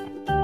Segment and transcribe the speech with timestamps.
[0.00, 0.39] Aê,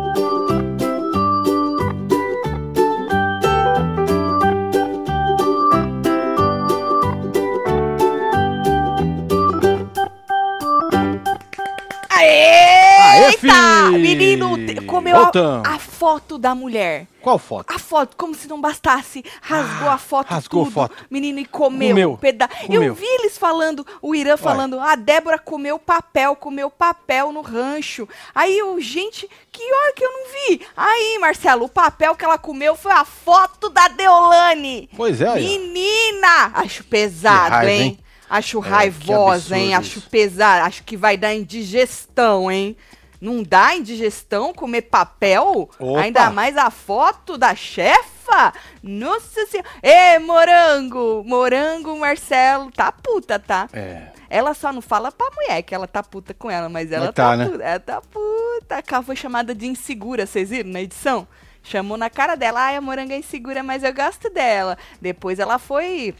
[13.99, 14.57] Menino,
[14.87, 15.31] comeu a,
[15.75, 17.07] a foto da mulher.
[17.21, 17.75] Qual foto?
[17.75, 20.75] A foto, como se não bastasse, rasgou Ah, a foto rasgou a tudo.
[20.75, 20.95] foto.
[21.11, 21.89] Menino, e comeu.
[21.89, 22.49] Comeu, Peda...
[22.49, 22.83] comeu.
[22.85, 28.09] Eu vi eles falando, o Irã falando, a Débora comeu papel, comeu papel no rancho.
[28.33, 30.61] Aí eu, gente, que hora que eu não vi?
[30.77, 34.89] Aí, Marcelo, o papel que ela comeu foi a foto da Deolane.
[34.97, 35.35] Pois é.
[35.35, 36.53] Menina!
[36.55, 37.83] Acho pesado, raiva, hein?
[37.83, 37.99] hein?
[38.29, 39.75] Acho É, raivosa, hein?
[39.75, 40.65] absurdo Acho pesado.
[40.65, 42.77] Acho que vai dar indigestão, hein?
[43.21, 45.71] Não dá indigestão comer papel?
[45.79, 46.01] Opa.
[46.01, 48.53] Ainda mais a foto da chefa?
[48.83, 49.69] Nossa senhora.
[49.83, 51.23] Ê, morango!
[51.25, 53.69] Morango, Marcelo, tá puta, tá?
[53.73, 54.09] É.
[54.29, 57.15] Ela só não fala pra mulher que ela tá puta com ela, mas ela Mas
[57.15, 57.49] tá, tá, né?
[57.49, 57.65] puta.
[57.65, 58.83] Ela tá puta.
[58.93, 61.27] Ela foi chamada de insegura, vocês viram na edição?
[61.63, 64.77] Chamou na cara dela, ai, a moranga é insegura, mas eu gosto dela.
[65.01, 66.15] Depois ela foi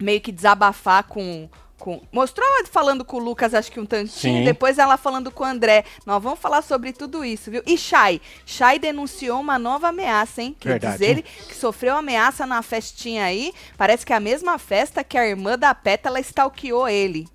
[0.00, 1.48] meio que desabafar com.
[1.78, 4.38] Com mostrou ela falando com o Lucas, acho que um tantinho.
[4.38, 4.44] Sim.
[4.44, 5.84] Depois ela falando com o André.
[6.04, 7.62] Nós vamos falar sobre tudo isso, viu?
[7.66, 8.20] E Chay.
[8.44, 10.56] Chay denunciou uma nova ameaça, hein?
[10.58, 13.52] Que Verdade, diz ele que sofreu ameaça na festinha aí.
[13.76, 17.28] Parece que é a mesma festa que a irmã da Pétala stalkeou ele.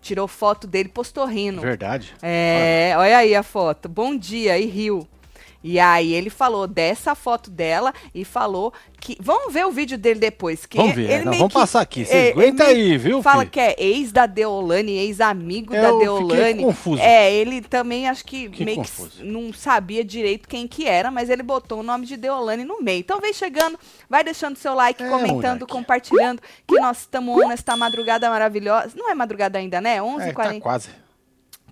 [0.00, 1.60] Tirou foto dele, postou rindo.
[1.60, 2.14] Verdade.
[2.22, 3.88] É, olha aí a foto.
[3.88, 5.06] Bom dia, e riu.
[5.62, 9.16] E aí ele falou dessa foto dela e falou que.
[9.20, 10.64] Vamos ver o vídeo dele depois.
[10.64, 12.04] Que Vamos ver, ele nós meio vamos que- passar aqui.
[12.04, 13.50] Você é, aguenta aí, viu, Fala filho?
[13.50, 16.62] que é ex da Deolane, ex-amigo É, da Deolane.
[16.62, 17.02] confuso.
[17.02, 19.16] É, ele também acho que Fiquei meio confuso.
[19.18, 22.80] que não sabia direito quem que era, mas ele botou o nome de Deolane no
[22.80, 23.00] meio.
[23.00, 23.76] Então vem chegando,
[24.08, 25.66] vai deixando seu like, É, comentando, moleque.
[25.72, 28.90] compartilhando, que nós estamos nesta madrugada maravilhosa.
[28.94, 30.00] Não é madrugada ainda, né?
[30.00, 30.50] 11h40.
[30.50, 30.88] É, tá quase.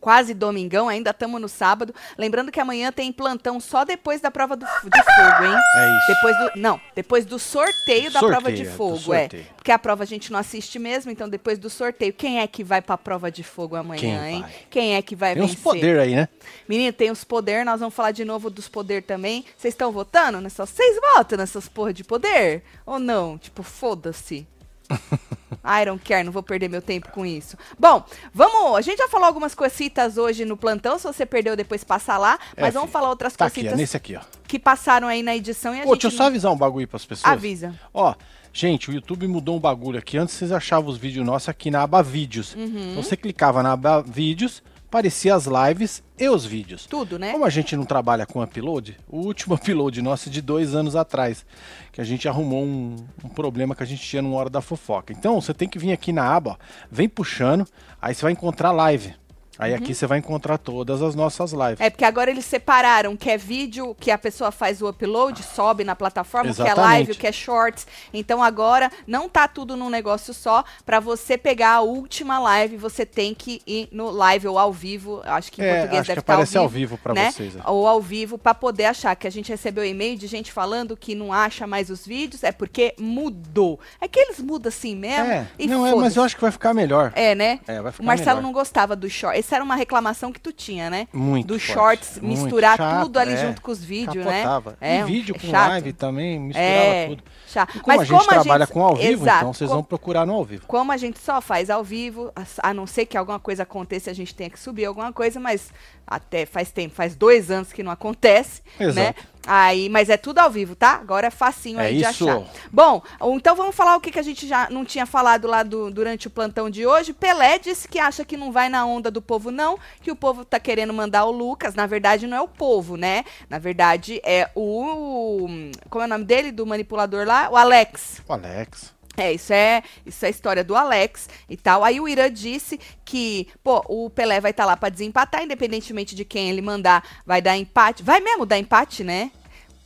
[0.01, 1.95] Quase domingão, ainda estamos no sábado.
[2.17, 5.57] Lembrando que amanhã tem plantão só depois da prova do, de fogo, hein?
[5.77, 6.07] É isso.
[6.09, 9.21] Depois do, não, depois do sorteio da prova de Sorteio, fogo, é.
[9.23, 9.47] sorteio.
[9.57, 12.63] Porque a prova a gente não assiste mesmo, então depois do sorteio, quem é que
[12.63, 14.41] vai pra prova de fogo amanhã, Quem hein?
[14.43, 14.55] vai?
[14.71, 15.63] Quem é que vai Tem uns vencer?
[15.65, 16.29] poder aí, né?
[16.69, 19.45] Menino, tem os poder, nós vamos falar de novo dos poder também.
[19.57, 20.71] Vocês estão votando nessas?
[20.71, 22.63] Vocês votam nessas porra de poder?
[22.85, 23.37] Ou não?
[23.39, 24.47] Tipo, foda-se.
[25.65, 27.57] I don't care, não vou perder meu tempo com isso.
[27.79, 28.77] Bom, vamos.
[28.77, 30.99] A gente já falou algumas cositas hoje no plantão.
[30.99, 32.39] Se você perdeu, depois passa lá.
[32.57, 32.93] Mas É, vamos filho.
[32.93, 34.21] falar outras Tá aqui, cositas ó, nesse aqui, ó.
[34.47, 36.03] que passaram aí na edição e a Ô, gente.
[36.03, 37.33] deixa eu só avisar um bagulho pras pessoas.
[37.33, 37.75] Avisa.
[37.93, 38.15] Ó,
[38.53, 40.17] gente, o YouTube mudou um bagulho aqui.
[40.19, 42.55] Antes vocês achavam os vídeos nossos aqui na aba Vídeos.
[42.55, 42.91] Uhum.
[42.93, 46.87] Então você clicava na aba Vídeos, aparecia as lives e os vídeos.
[46.87, 47.33] Tudo, né?
[47.33, 50.97] Como a gente não trabalha com upload, o último upload nosso é de dois anos
[50.97, 51.45] atrás,
[51.93, 55.13] que a gente arrumou um, um problema que a gente tinha numa hora da fofoca.
[55.13, 56.57] Então você tem que vir aqui na aba, ó,
[56.91, 57.67] vem puxando,
[58.01, 59.15] aí você vai encontrar live.
[59.59, 61.81] Aí aqui você vai encontrar todas as nossas lives.
[61.81, 61.87] Uhum.
[61.87, 65.85] É porque agora eles separaram que é vídeo que a pessoa faz o upload, sobe
[65.85, 66.91] na plataforma, o que é Exatamente.
[66.91, 67.87] live, o que é shorts.
[68.13, 70.65] Então agora não tá tudo num negócio só.
[70.85, 75.21] Pra você pegar a última live, você tem que ir no live ou ao vivo.
[75.25, 76.91] Acho que em É, português acho deve que estar aparece ao ao vivo.
[76.91, 77.31] vivo pra né?
[77.31, 77.57] vocês.
[77.57, 77.61] é.
[77.67, 81.15] Ou ao vivo pra poder achar que a gente recebeu e-mail de gente falando que
[81.15, 83.79] não acha mais os vídeos, é porque mudou.
[84.01, 85.27] É que eles mudam assim mesmo.
[85.33, 87.13] É, e não é, mas eu acho que vai ficar melhor.
[87.15, 87.61] É, né?
[87.67, 88.43] É, vai ficar o Marcelo melhor.
[88.43, 89.37] não gostava do short.
[89.47, 91.07] Essa era uma reclamação que tu tinha, né?
[91.13, 93.37] Muito Dos shorts, muito misturar chato, tudo ali é.
[93.37, 94.45] junto com os vídeos, né?
[94.81, 95.69] É, e um- vídeo é com chato.
[95.69, 97.23] live também, misturava É, tudo.
[97.47, 97.81] chato.
[97.81, 100.67] Como a gente trabalha com ao vivo, Exato, então vocês vão procurar no ao vivo.
[100.67, 104.11] Como a gente só faz ao vivo, a- a não ser que alguma coisa aconteça,
[104.11, 105.71] a gente tenha que subir alguma coisa, mas
[106.05, 109.15] até faz tempo, faz dois anos que não acontece, né?
[109.47, 110.95] Aí, mas é tudo ao vivo, tá?
[110.95, 112.29] Agora é facinho É aí de isso.
[112.29, 112.43] achar.
[112.73, 113.01] Bom,
[113.35, 116.27] então vamos falar o que, que a gente já não tinha falado lá do- durante
[116.27, 117.13] o plantão de hoje.
[117.13, 120.45] Pelé disse que acha que não vai na onda do povo, não, que o povo
[120.45, 121.75] tá querendo mandar o Lucas.
[121.77, 123.25] Na verdade, não é o povo, né?
[123.49, 125.47] Na verdade, é o.
[125.89, 126.51] Como é o nome dele?
[126.51, 127.49] Do manipulador lá?
[127.51, 128.21] O Alex.
[128.29, 128.96] O Alex.
[129.17, 131.83] É, isso é, isso é a história do Alex e tal.
[131.83, 136.25] Aí o Irã disse que, pô, o Pelé vai estar lá pra desempatar, independentemente de
[136.25, 138.03] quem ele mandar, vai dar empate.
[138.03, 139.31] Vai mesmo dar empate, né?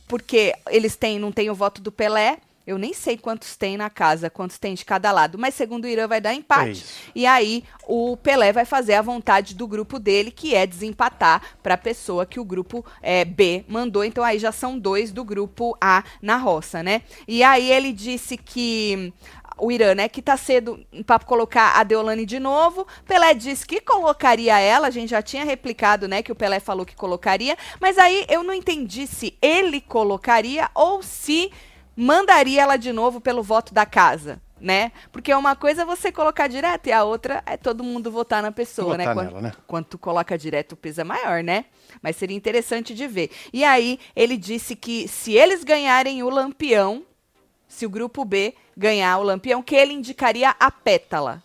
[0.07, 2.39] Porque eles têm, não tem o voto do Pelé.
[2.65, 5.87] Eu nem sei quantos tem na casa, quantos tem de cada lado, mas segundo o
[5.87, 6.71] Irã vai dar É empate.
[6.71, 7.11] isso.
[7.15, 11.73] E aí o Pelé vai fazer a vontade do grupo dele, que é desempatar para
[11.73, 14.03] a pessoa que o grupo é, B mandou.
[14.03, 17.01] Então aí já são dois do grupo A na roça, né?
[17.27, 19.11] E aí ele disse que
[19.57, 22.87] o Irã, né, que tá cedo para colocar a Deolane de novo.
[23.05, 26.83] Pelé disse que colocaria ela, a gente já tinha replicado, né, que o Pelé falou
[26.83, 31.51] que colocaria, mas aí eu não entendi se ele colocaria ou se
[32.01, 34.41] mandaria ela de novo pelo voto da casa.
[34.59, 34.91] né?
[35.11, 38.51] Porque uma coisa é você colocar direto e a outra é todo mundo votar na
[38.51, 39.05] pessoa, né?
[39.05, 39.51] Votar Quando, nela, né?
[39.65, 41.65] quando tu coloca direto, o peso é maior, né?
[41.99, 43.31] Mas seria interessante de ver.
[43.51, 47.03] E aí, ele disse que se eles ganharem o Lampião,
[47.67, 51.41] se o grupo B ganhar o Lampião, que ele indicaria a Pétala.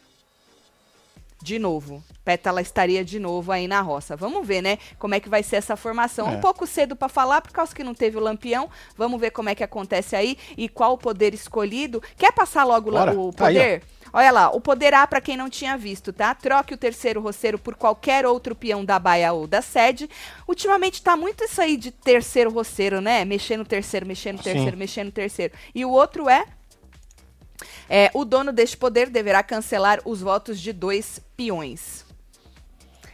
[1.42, 2.02] De novo.
[2.24, 4.16] Pétala estaria de novo aí na roça.
[4.16, 4.78] Vamos ver, né?
[4.98, 6.28] Como é que vai ser essa formação.
[6.28, 6.30] É.
[6.32, 8.68] Um pouco cedo para falar, por causa que não teve o Lampião.
[8.96, 12.02] Vamos ver como é que acontece aí e qual o poder escolhido.
[12.16, 13.12] Quer passar logo Bora.
[13.12, 13.82] o Tá aí, poder?
[14.12, 16.34] Olha lá, o poder A para quem não tinha visto, tá?
[16.34, 20.08] Troque o terceiro roceiro por qualquer outro peão da baia ou da sede.
[20.48, 23.24] Ultimamente tá muito isso aí de terceiro roceiro, né?
[23.24, 24.38] Mexer no terceiro, Sim.
[24.38, 25.52] terceiro, mexer no terceiro.
[25.74, 26.46] E o outro é
[27.88, 32.04] é, o dono deste poder deverá cancelar os votos de dois peões.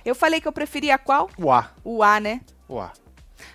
[0.04, 1.30] Eu falei que eu preferia qual?
[1.38, 1.70] O A.
[1.84, 2.40] O A, né?
[2.68, 2.92] O A.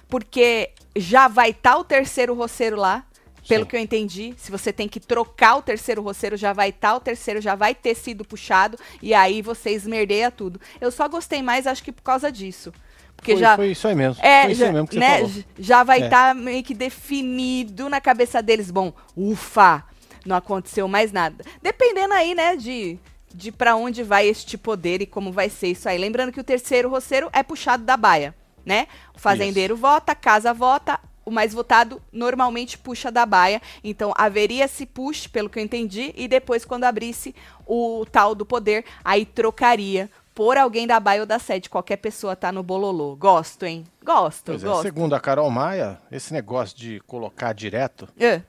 [0.07, 3.03] Porque já vai estar o terceiro roceiro lá,
[3.47, 3.69] pelo Sim.
[3.69, 4.33] que eu entendi.
[4.37, 7.73] Se você tem que trocar o terceiro roceiro, já vai estar o terceiro, já vai
[7.75, 10.59] ter sido puxado, e aí você esmerdeia tudo.
[10.79, 12.73] Eu só gostei mais, acho que por causa disso.
[13.15, 13.55] Porque Foi, já.
[13.55, 14.23] foi isso aí mesmo.
[14.23, 15.43] É, foi isso já, aí mesmo que você né, falou.
[15.57, 16.05] já vai É.
[16.05, 18.69] estar meio que definido na cabeça deles.
[18.69, 19.83] Bom, ufa,
[20.27, 21.43] não aconteceu mais nada.
[21.61, 22.99] Dependendo aí, né, de,
[23.33, 25.97] de para onde vai este poder e como vai ser isso aí.
[25.97, 28.35] Lembrando que o terceiro roceiro é puxado da baia,
[28.65, 28.87] né?
[29.15, 33.61] O fazendeiro vota, a casa vota, o mais votado normalmente puxa da baia.
[33.83, 37.33] Então haveria esse push, pelo que eu entendi, e depois, quando abrisse
[37.65, 41.67] o tal do poder, aí trocaria por alguém da baia ou da sede.
[41.69, 43.15] Qualquer pessoa tá no bololô.
[43.15, 43.83] Gosto, hein?
[44.05, 44.83] Gosto, Pois é, gosto.
[44.83, 48.41] segundo a Carol Maia, esse negócio de colocar direto É.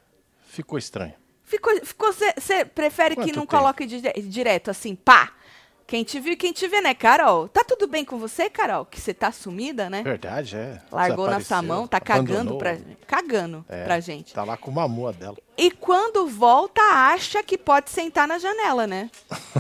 [0.46, 1.14] ficou estranho.
[1.48, 3.56] Ficou, ficou, você prefere que Quanto não tempo?
[3.56, 5.32] coloque di- direto assim, pá?
[5.88, 7.48] Quem te viu e quem te vê, né, Carol?
[7.48, 8.84] Tá tudo bem com você, Carol?
[8.84, 10.02] Que você tá sumida, né?
[10.02, 10.82] Verdade, é.
[10.92, 12.76] Largou nossa mão, tá cagando pra,
[13.06, 14.34] cagando É, pra gente.
[14.34, 15.38] Tá lá com uma moa dela.
[15.56, 19.10] E quando volta, acha que pode sentar na janela, né?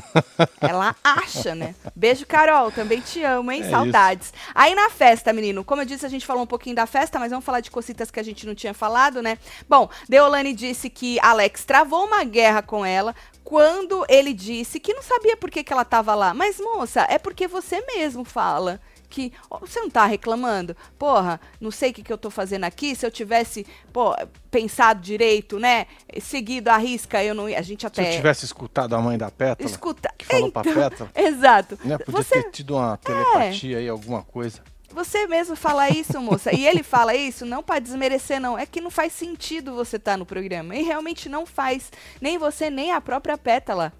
[0.60, 1.74] Ela acha, né?
[1.96, 2.70] Beijo, Carol.
[2.70, 3.62] Também te amo, hein?
[3.62, 4.32] É Saudades.
[4.54, 7.30] Aí na festa, menino, como eu disse, a gente falou um pouquinho da festa, mas
[7.30, 9.38] vamos falar de cositas que a gente não tinha falado, né?
[9.66, 13.14] Bom, Deolane disse que Alex travou uma guerra com ela
[13.48, 16.34] quando ele disse que não sabia por que, que ela tava lá.
[16.34, 18.78] Mas, moça, é porque você mesmo fala
[19.08, 20.76] que ó, você não tá reclamando?
[20.98, 22.94] Porra, não sei o que, que eu tô fazendo aqui.
[22.94, 24.14] Se eu tivesse, pô,
[24.50, 25.86] pensado direito, né?
[26.20, 27.58] Seguido a risca, eu não ia.
[27.58, 28.10] A gente Se até.
[28.12, 30.12] eu tivesse escutado a mãe da Pétala, Escuta.
[30.18, 31.78] que falou pra então, Pétala, Exato.
[31.82, 32.42] né, podia Você, É.
[32.42, 34.60] ter tido uma telepatia aí, alguma coisa.
[34.98, 36.52] Você mesmo fala isso, moça.
[36.52, 38.58] E ele fala isso não pra desmerecer, não.
[38.58, 40.74] É que não faz sentido você estar no programa.
[40.74, 41.92] E realmente não faz.
[42.20, 43.92] Nem você, nem a própria Pétala.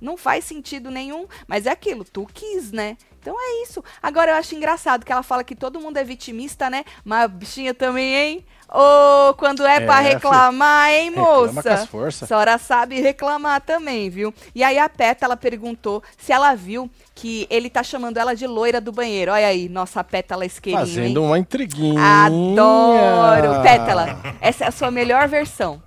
[0.00, 1.28] Não faz sentido nenhum.
[1.46, 2.96] Mas é aquilo, tu quis, né?
[3.20, 3.84] Então é isso.
[4.02, 6.84] Agora eu acho engraçado que ela fala que todo mundo é vitimista, né?
[7.04, 8.46] Mas bichinha também, hein?
[8.74, 10.08] Ô, quando é, É, pra filho.
[10.14, 11.62] reclamar, hein, Reclama moça?
[11.62, 12.22] com as forças.
[12.22, 14.32] A senhora sabe reclamar também, viu?
[14.54, 18.46] E aí a Peta, ela perguntou se ela viu que ele tá chamando ela de
[18.46, 19.30] loira do banheiro.
[19.32, 20.86] Olha aí, nossa Pétala isqueirinho, hein?
[20.94, 22.00] Fazendo uma intriguinha.
[22.24, 23.62] Adoro!
[23.62, 25.82] Pétala, essa é a sua melhor versão.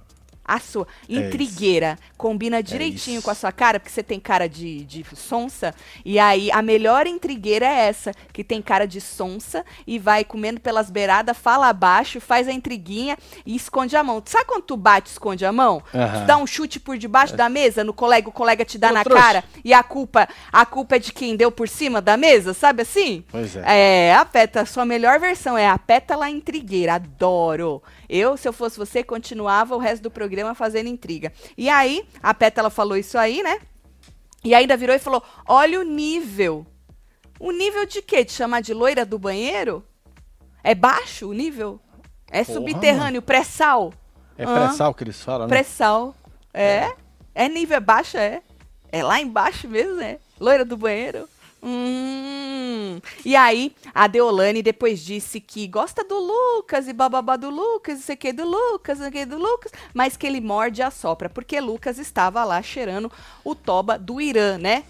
[0.47, 0.85] A sua.
[1.09, 1.19] isso.
[1.21, 1.97] Intrigueira.
[2.17, 3.25] Combina direitinho isso.
[3.25, 5.73] com a sua cara, porque você tem cara de, de sonsa.
[6.03, 10.59] E aí, a melhor intrigueira é essa, que tem cara de sonsa e vai comendo
[10.61, 14.21] pelas beiradas, fala abaixo, faz a intriguinha e esconde a mão.
[14.25, 15.83] Sabe quando tu bate esconde a mão?
[15.93, 16.21] Aham.
[16.21, 18.93] Tu dá um chute por debaixo da mesa no colega, o colega te dá Ô,
[18.93, 19.21] na trouxa.
[19.21, 22.83] cara e a culpa, a culpa é de quem deu por cima da mesa, sabe
[22.83, 23.23] assim?
[23.29, 24.09] Pois é.
[24.09, 26.95] É, a Pétala, sua melhor versão é a Pétala Intrigueira.
[26.95, 27.81] Adoro.
[28.07, 31.33] Eu, se eu fosse você, continuava o resto do programa fazendo intriga.
[31.57, 33.59] E aí, a Pétala falou isso aí, né?
[34.43, 36.65] E ainda virou e falou: olha o nível.
[37.39, 38.23] O nível de quê?
[38.23, 39.83] De chamar de loira do banheiro?
[40.63, 41.79] É baixo o nível?
[42.31, 43.93] É Porra, subterrâneo, pré-sal?
[44.37, 45.49] É pré-sal que eles falam, né?
[45.49, 46.15] Pré-sal.
[46.53, 46.91] É?
[47.33, 47.49] é?
[47.49, 48.41] nível baixo, é?
[48.91, 50.17] É lá embaixo mesmo, é?
[50.39, 51.27] Loira do banheiro?
[51.65, 52.99] Hum.
[53.25, 58.01] E aí, a Deolane depois disse que gosta do Lucas e bababá do Lucas, não
[58.03, 60.81] sei o que do Lucas, não sei o que do Lucas, mas que ele morde
[60.81, 63.11] e assopra, porque Lucas estava lá cheirando
[63.43, 64.83] o toba do Irã, né?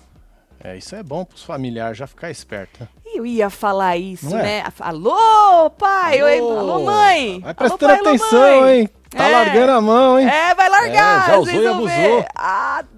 [0.63, 2.79] É, isso é bom pros familiares já ficar esperto.
[2.81, 2.87] Né?
[3.13, 4.43] Eu ia falar isso, Não é?
[4.43, 4.63] né?
[4.79, 6.21] Alô, pai!
[6.23, 7.39] Oi, alô, mãe!
[7.39, 8.79] Vai Alô, prestando pai, alô, atenção, mãe!
[8.81, 8.89] hein?
[9.09, 9.31] Tá É.
[9.31, 10.27] largando a mão, hein?
[10.27, 11.23] É, vai largar.
[11.23, 11.87] É, já usou e abusou.
[11.87, 12.25] ver.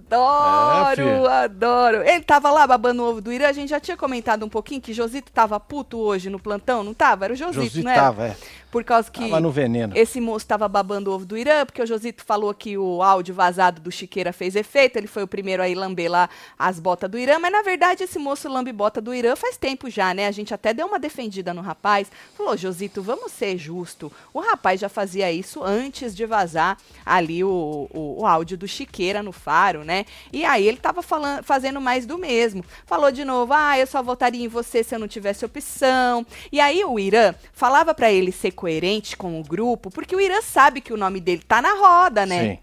[0.10, 1.98] Adoro, É, adoro.
[2.04, 3.48] Ele tava lá babando o ovo do Irã.
[3.50, 6.94] A gente já tinha comentado um pouquinho que Josito tava puto hoje no plantão, não
[6.94, 7.26] tava?
[7.26, 8.02] Era o Josito, Josito não era?
[8.02, 8.38] tava, é.
[8.70, 9.94] Por causa que Tava no veneno.
[9.96, 13.34] esse moço tava babando o ovo do Irã, porque o Josito falou que o áudio
[13.34, 14.98] vazado do Chiqueira fez efeito.
[14.98, 17.40] Ele foi o primeiro a ir lamber lá as botas do Irã.
[17.40, 20.28] Mas na verdade, esse moço lambe bota do Irã faz tempo já, né?
[20.28, 22.12] A gente até deu uma defendida no rapaz.
[22.38, 24.12] Falou, Josito, vamos ser justo.
[24.34, 29.24] O rapaz já fazia isso antes de vazar ali o, o, o áudio do Chiqueira
[29.24, 29.97] no faro, né?
[29.98, 30.06] Né?
[30.32, 32.63] E aí ele tava falando, fazendo mais do mesmo.
[32.86, 36.25] Falou de novo, ah, eu só votaria em você se eu não tivesse opção.
[36.51, 40.42] E aí o Irã falava para ele ser coerente com o grupo, porque o Irã
[40.42, 42.50] sabe que o nome dele tá na roda, né?
[42.50, 42.60] Sim.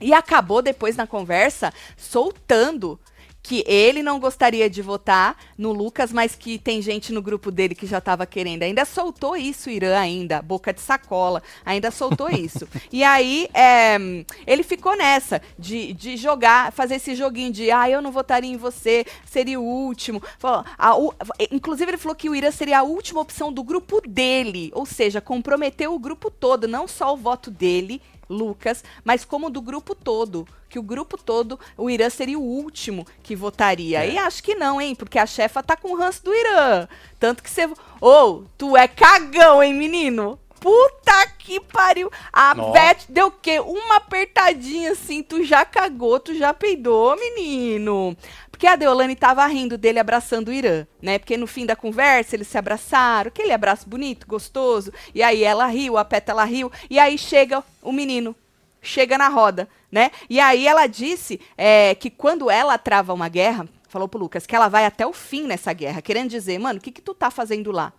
[0.00, 3.00] E acabou depois na conversa soltando
[3.46, 7.76] que ele não gostaria de votar no Lucas, mas que tem gente no grupo dele
[7.76, 8.64] que já estava querendo.
[8.64, 12.66] Ainda soltou isso, Irã, ainda, boca de sacola, ainda soltou isso.
[12.90, 13.96] e aí, é,
[14.44, 18.56] ele ficou nessa, de, de jogar, fazer esse joguinho de, ah, eu não votaria em
[18.56, 20.20] você, seria o último.
[20.40, 21.14] Falou, a, o,
[21.52, 25.20] inclusive, ele falou que o Irã seria a última opção do grupo dele, ou seja,
[25.20, 30.46] comprometeu o grupo todo, não só o voto dele, Lucas, mas como do grupo todo.
[30.68, 34.04] Que o grupo todo, o Irã seria o último que votaria.
[34.04, 34.10] É.
[34.10, 34.94] E acho que não, hein?
[34.94, 36.88] Porque a chefa tá com o ranço do Irã.
[37.18, 37.66] Tanto que você.
[37.66, 40.38] Ô, oh, tu é cagão, hein, menino?
[40.60, 42.10] Puta que pariu.
[42.32, 42.72] A Nossa.
[42.72, 43.60] Beth deu o quê?
[43.60, 48.16] Uma apertadinha assim, tu já cagou, tu já peidou, menino.
[48.56, 51.18] Porque a Deolane tava rindo dele abraçando o Irã, né?
[51.18, 54.90] Porque no fim da conversa eles se abraçaram, aquele abraço bonito, gostoso.
[55.14, 56.72] E aí ela riu, a Peta ela riu.
[56.88, 58.34] E aí chega o menino,
[58.80, 60.10] chega na roda, né?
[60.30, 64.56] E aí ela disse é, que quando ela trava uma guerra, falou pro Lucas, que
[64.56, 67.30] ela vai até o fim nessa guerra, querendo dizer, mano, o que que tu tá
[67.30, 67.92] fazendo lá?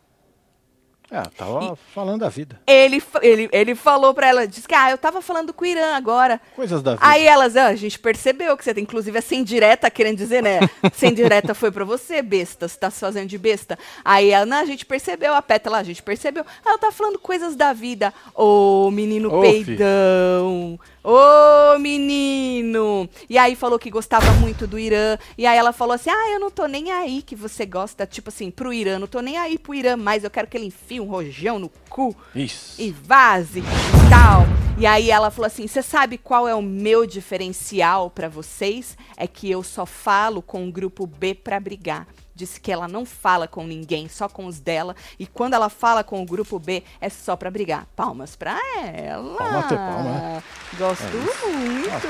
[1.09, 2.59] É, tava e falando da vida.
[2.67, 5.95] Ele, ele, ele falou pra ela, disse que, ah, eu tava falando com o Irã
[5.95, 6.41] agora.
[6.53, 7.05] Coisas da vida.
[7.05, 10.43] Aí elas, ah, a gente percebeu que você tem, inclusive, a sem direta, querendo dizer,
[10.43, 10.59] né?
[10.93, 13.79] sem direta foi pra você, besta, você tá se fazendo de besta.
[14.03, 16.45] Aí ela, não, a gente percebeu, a pétala, a gente percebeu.
[16.65, 18.13] Ela tá falando coisas da vida.
[18.35, 20.77] Ô, oh, menino Ô, peidão.
[21.01, 23.09] Ô, oh, menino!
[23.29, 25.17] E aí falou que gostava muito do Irã.
[25.37, 28.27] E aí ela falou assim: Ah, eu não tô nem aí que você gosta, tipo
[28.27, 28.99] assim, pro Irã.
[28.99, 30.25] Não tô nem aí pro Irã mais.
[30.25, 32.15] Eu quero que ele enfie um rojão no cu.
[32.35, 32.81] Isso.
[32.81, 34.45] E vaze e tal.
[34.77, 38.97] E aí ela falou assim: Você sabe qual é o meu diferencial para vocês?
[39.15, 42.07] É que eu só falo com o grupo B para brigar
[42.37, 44.95] disse que ela não fala com ninguém, só com os dela.
[45.19, 47.87] E quando ela fala com o grupo B, é só para brigar.
[47.95, 49.37] Palmas pra ela.
[49.37, 50.43] Palma ter palma.
[50.77, 52.07] Gosto é muito.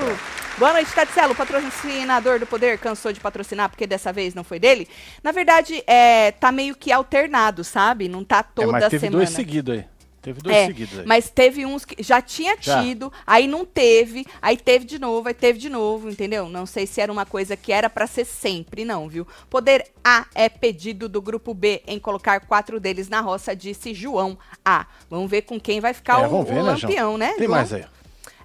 [0.58, 2.78] Boa noite, Tatselo, patrocinador do Poder.
[2.78, 4.88] Cansou de patrocinar porque dessa vez não foi dele?
[5.24, 8.10] Na verdade, é, tá meio que alternado, sabe?
[8.10, 9.18] Não tá toda é, mas teve semana.
[9.18, 9.86] dois seguidos aí.
[10.28, 11.06] Teve dois é, seguidos aí.
[11.06, 12.82] Mas teve uns que já tinha já.
[12.82, 16.50] tido, aí não teve, aí teve de novo, aí teve de novo, entendeu?
[16.50, 19.26] Não sei se era uma coisa que era para ser sempre, não, viu?
[19.50, 24.38] Poder A é pedido do grupo B em colocar quatro deles na roça, disse João
[24.66, 24.86] A.
[25.10, 27.30] Vamos ver com quem vai ficar é, o, ver, o né, lampião, né?
[27.38, 27.52] Tem João?
[27.52, 27.86] mais aí.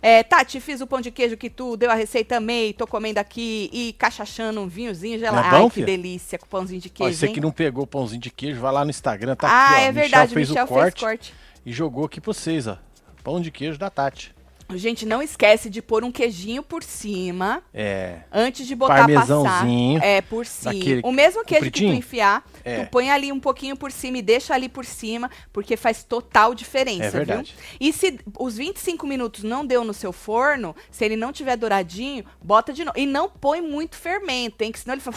[0.01, 3.19] É, Tati, fiz o pão de queijo que tu deu a receita, amei, tô comendo
[3.19, 5.49] aqui e cachachando um vinhozinho gelado.
[5.49, 7.13] É bom, Ai, que delícia com pãozinho de queijo.
[7.13, 9.71] Ó, você que não pegou o pãozinho de queijo, vai lá no Instagram, tá ah,
[9.71, 9.79] aqui, ó.
[9.79, 11.01] é verdade, Michel fez Michel o corte.
[11.01, 12.79] Fez corte e jogou aqui pra vocês, ó.
[13.23, 14.35] Pão de queijo da Tati.
[14.77, 17.63] Gente, não esquece de pôr um queijinho por cima.
[17.73, 18.21] É.
[18.33, 19.67] Antes de botar passar.
[20.03, 21.01] É, por cima.
[21.05, 22.85] O mesmo queijo que tu enfiar, é.
[22.85, 26.55] tu põe ali um pouquinho por cima e deixa ali por cima, porque faz total
[26.55, 27.55] diferença, é verdade.
[27.57, 27.89] viu?
[27.89, 32.25] E se os 25 minutos não deu no seu forno, se ele não tiver douradinho,
[32.43, 32.99] bota de novo.
[32.99, 34.73] E não põe muito fermento, hein?
[34.73, 35.17] Que senão ele fala...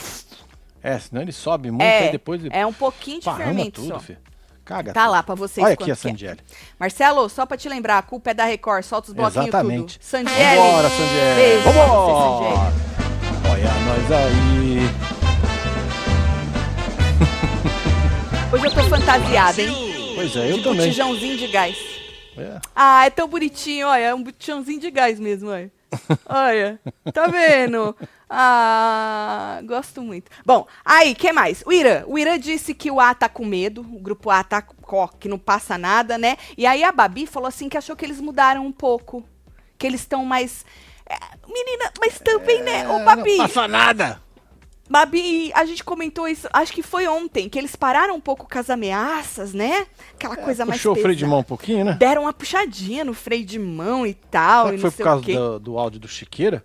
[0.84, 2.42] É, senão ele sobe muito é, e depois...
[2.52, 4.00] É um pouquinho de fermento tudo, só.
[4.00, 4.20] Filho.
[4.66, 4.94] Caga.
[4.94, 5.64] Tá lá pra vocês.
[5.64, 5.96] Olha aqui a é.
[5.96, 6.40] Sandiele.
[6.80, 8.84] Marcelo, só pra te lembrar, a culpa é da Record.
[8.84, 10.00] Solta os bloquinhos Exatamente.
[10.00, 10.04] tudo.
[10.04, 10.56] Sandiele.
[10.60, 11.36] Vambora, Sandiele.
[11.36, 12.74] Beijo Vambora.
[13.52, 15.16] Olha nós aí.
[18.52, 20.14] Hoje eu tô fantasiada, hein?
[20.16, 20.80] Pois é, eu de também.
[20.80, 21.78] botijãozinho de gás.
[22.38, 22.60] É.
[22.76, 24.02] Ah, é tão bonitinho, olha.
[24.04, 25.72] É um botijãozinho de gás mesmo, olha.
[26.26, 26.80] Olha,
[27.14, 27.96] tá vendo?
[28.30, 30.32] Ah, gosto muito.
[30.46, 31.64] Bom, aí, que mais?
[31.66, 32.04] O Irã.
[32.08, 35.30] O Irã disse que o A tá com medo, o grupo A tá ó, que
[35.30, 36.38] não passa nada, né?
[36.58, 39.24] E aí a Babi falou assim que achou que eles mudaram um pouco.
[39.78, 40.66] Que eles estão mais.
[41.08, 41.16] É,
[41.48, 42.90] menina, mas também, é, né?
[42.90, 43.38] Ô, Babi.
[43.38, 44.22] Não passa nada.
[44.88, 48.60] Babi, a gente comentou isso, acho que foi ontem, que eles pararam um pouco com
[48.60, 49.88] as ameaças, né?
[50.14, 51.94] Aquela é, coisa mais Puxou o freio de mão um pouquinho, né?
[51.94, 54.66] Deram uma puxadinha no freio de mão e tal.
[54.66, 56.64] Será que foi por causa do, do áudio do Chiqueira?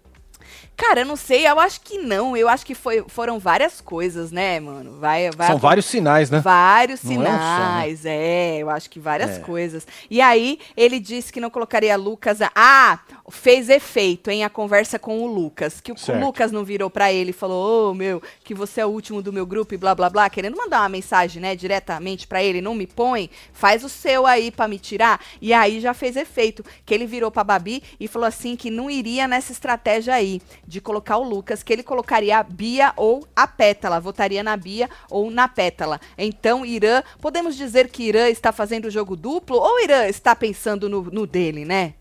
[0.80, 2.34] Cara, eu não sei, eu acho que não.
[2.34, 4.99] Eu acho que foi, foram várias coisas, né, mano?
[4.99, 6.40] Vai, vai São vários sinais, né?
[6.40, 8.16] Vários não sinais, é, um só, né?
[8.16, 9.40] é, eu acho que várias é.
[9.40, 9.87] coisas.
[10.08, 12.40] E aí, ele disse que não colocaria Lucas.
[12.40, 12.50] A...
[12.54, 12.99] Ah,
[13.30, 15.82] fez efeito, hein, a conversa com o Lucas.
[15.82, 15.96] Que o.
[16.18, 19.20] Lucas não virou para ele e falou: Ô, oh, meu, que você é o último
[19.20, 22.62] do meu grupo e blá blá blá, querendo mandar uma mensagem, né, diretamente para ele:
[22.62, 25.20] não me põe, faz o seu aí para me tirar.
[25.42, 26.64] E aí já fez efeito.
[26.87, 30.80] Que ele virou pra Babi e falou assim que não iria nessa estratégia aí de
[30.80, 35.28] colocar o Lucas, que ele colocaria a Bia ou a Pétala, votaria na Bia ou
[35.28, 36.00] na Pétala.
[36.16, 40.88] Então, Irã, podemos dizer que Irã está fazendo o jogo duplo ou Irã está pensando
[40.88, 41.94] no, no dele, né?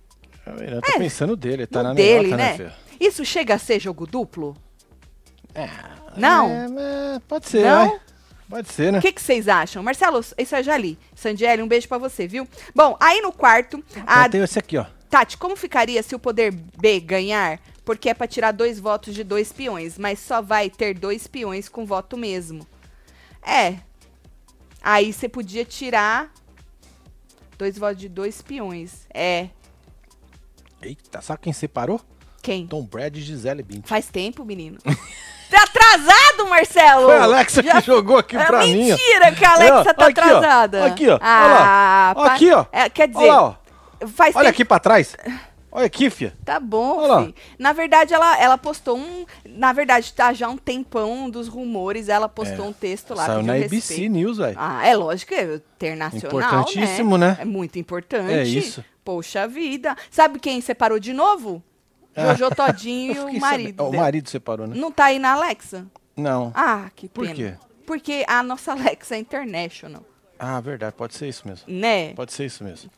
[0.46, 2.58] O Irã tá é, pensando dele, tá na dele, né?
[2.58, 4.56] né Isso chega a ser jogo duplo?
[5.56, 5.68] É,
[6.16, 6.48] Não?
[6.48, 6.66] é,
[7.16, 7.90] é, pode ser, Não?
[7.90, 8.00] vai.
[8.50, 8.98] Pode ser, né?
[8.98, 9.84] O que que vocês acham?
[9.84, 10.98] Marcelo, isso eu já li.
[11.16, 12.48] Sandiele, um beijo pra você, viu?
[12.74, 14.86] Bom, aí no quarto, a Ó, Tem esse aqui, ó.
[15.10, 17.60] Tati, como ficaria se o poder B ganhar?
[17.90, 21.68] Porque é pra tirar dois votos de dois peões, mas só vai ter dois peões
[21.68, 22.68] com voto mesmo.
[23.42, 23.78] É.
[24.80, 26.32] Aí você podia tirar
[27.58, 29.08] dois votos de dois peões.
[29.12, 29.50] É.
[30.84, 32.00] Eita, sabe quem separou?
[32.44, 32.68] Quem?
[32.68, 33.88] Tom Brady e Gisele Bündchen.
[33.88, 34.78] Faz tempo, menino.
[35.50, 37.06] tá atrasado, Marcelo?
[37.08, 38.92] Foi a Alexa Já- que jogou aqui É pra mim.
[38.92, 38.96] ó.
[38.98, 40.24] mentira que a Alexa Ó, tá aqui, ó.
[40.38, 40.86] atrasada.
[40.86, 41.18] Aqui, ó.
[41.20, 42.14] Ah.
[42.16, 42.68] Ó, aqui, ó.
[42.72, 43.56] É, quer dizer, lá, ó.
[44.10, 45.18] faz Olha tempo aqui pra trás.
[45.72, 46.34] Olha aqui, fia.
[46.44, 47.34] Tá bom, Olha.
[47.60, 49.26] Na verdade, ela, ela postou um.
[49.48, 52.10] Na verdade, tá já um tempão dos rumores.
[52.10, 52.70] Ela postou É.
[52.70, 53.26] um texto lá.
[53.28, 54.12] Saiu na ABC respeito.
[54.12, 54.56] News, velho.
[54.60, 56.42] Ah, é lógico, é internacional.
[56.42, 57.38] Importantíssimo, né?
[57.40, 58.32] É muito importante.
[58.34, 58.84] É isso.
[59.04, 59.96] Poxa vida.
[60.10, 61.62] Sabe quem separou de novo?
[62.16, 62.34] Ah.
[62.34, 63.84] Jojo Todinho e o marido.
[63.86, 64.76] O marido separou, né?
[64.76, 65.86] Não tá aí na Alexa?
[66.18, 66.52] Não.
[66.56, 67.36] Ah, que Por pena.
[67.36, 67.54] quê?
[67.86, 70.04] Porque a nossa Alexa é international,
[70.38, 70.96] Ah, verdade.
[70.98, 71.66] Pode ser isso mesmo.
[71.68, 72.14] né?
[72.14, 72.90] Pode ser isso mesmo.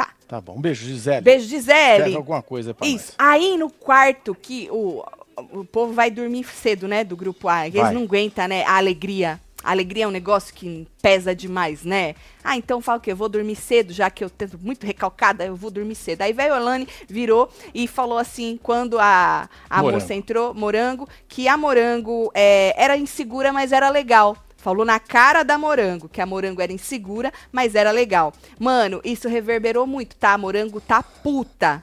[0.00, 0.10] Tá.
[0.26, 0.56] Tá bom.
[0.56, 1.20] Um beijo, Gisele.
[1.22, 2.04] Beijo, Gisele.
[2.04, 3.14] Serve alguma coisa pra Isso.
[3.18, 3.28] nós.
[3.30, 5.04] Aí no quarto que o,
[5.52, 7.02] o povo vai dormir cedo, né?
[7.04, 7.66] Do grupo A.
[7.66, 7.92] Eles Vai.
[7.92, 8.64] não aguentam, né?
[8.64, 9.40] A alegria.
[9.62, 12.14] A alegria é um negócio que pesa demais, né?
[12.42, 13.12] Ah, então fala o quê?
[13.12, 16.22] Eu vou dormir cedo, já que eu tô muito recalcada, eu vou dormir cedo.
[16.22, 20.00] Aí veio a Olane, virou e falou assim, quando a, a Morango.
[20.00, 24.34] moça entrou, Morango, que a Morango é, era insegura, mas era legal.
[24.60, 28.32] Falou na cara da Morango, que a Morango era insegura, mas era legal.
[28.58, 30.34] Mano, isso reverberou muito, tá?
[30.34, 31.82] A Morango tá puta.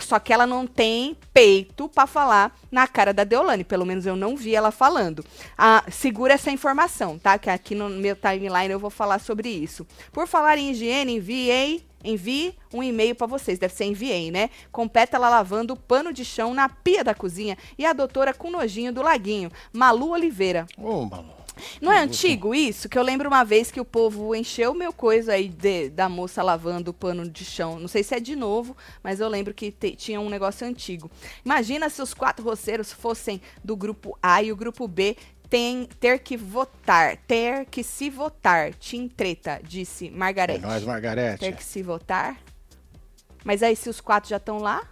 [0.00, 3.62] Só que ela não tem peito pra falar na cara da Deolane.
[3.62, 5.24] Pelo menos eu não vi ela falando.
[5.56, 7.38] Ah, segura essa informação, tá?
[7.38, 9.86] Que aqui no meu timeline eu vou falar sobre isso.
[10.10, 11.88] Por falar em higiene, enviei.
[12.02, 14.48] Envie um e-mail pra vocês, deve ser enviei, né?
[14.72, 18.50] Completa ela lavando o pano de chão na pia da cozinha e a doutora com
[18.50, 20.66] nojinho do laguinho, Malu Oliveira.
[20.78, 21.39] Ô, Malu.
[21.80, 22.88] Não é antigo isso?
[22.88, 26.42] Que eu lembro uma vez que o povo encheu meu coisa aí de- da moça
[26.42, 27.78] lavando o pano de chão.
[27.78, 31.10] Não sei se é de novo, mas eu lembro que te- tinha um negócio antigo.
[31.44, 35.16] Imagina se os quatro roceiros fossem do grupo A e o grupo B
[35.48, 38.72] tem, ter que votar, ter que se votar.
[38.74, 40.60] Tim Treta, disse É Margarete.
[40.60, 41.40] nóis, Margarete.
[41.40, 42.36] ter que se votar?
[43.44, 44.82] Mas aí se os quatro já estão lá?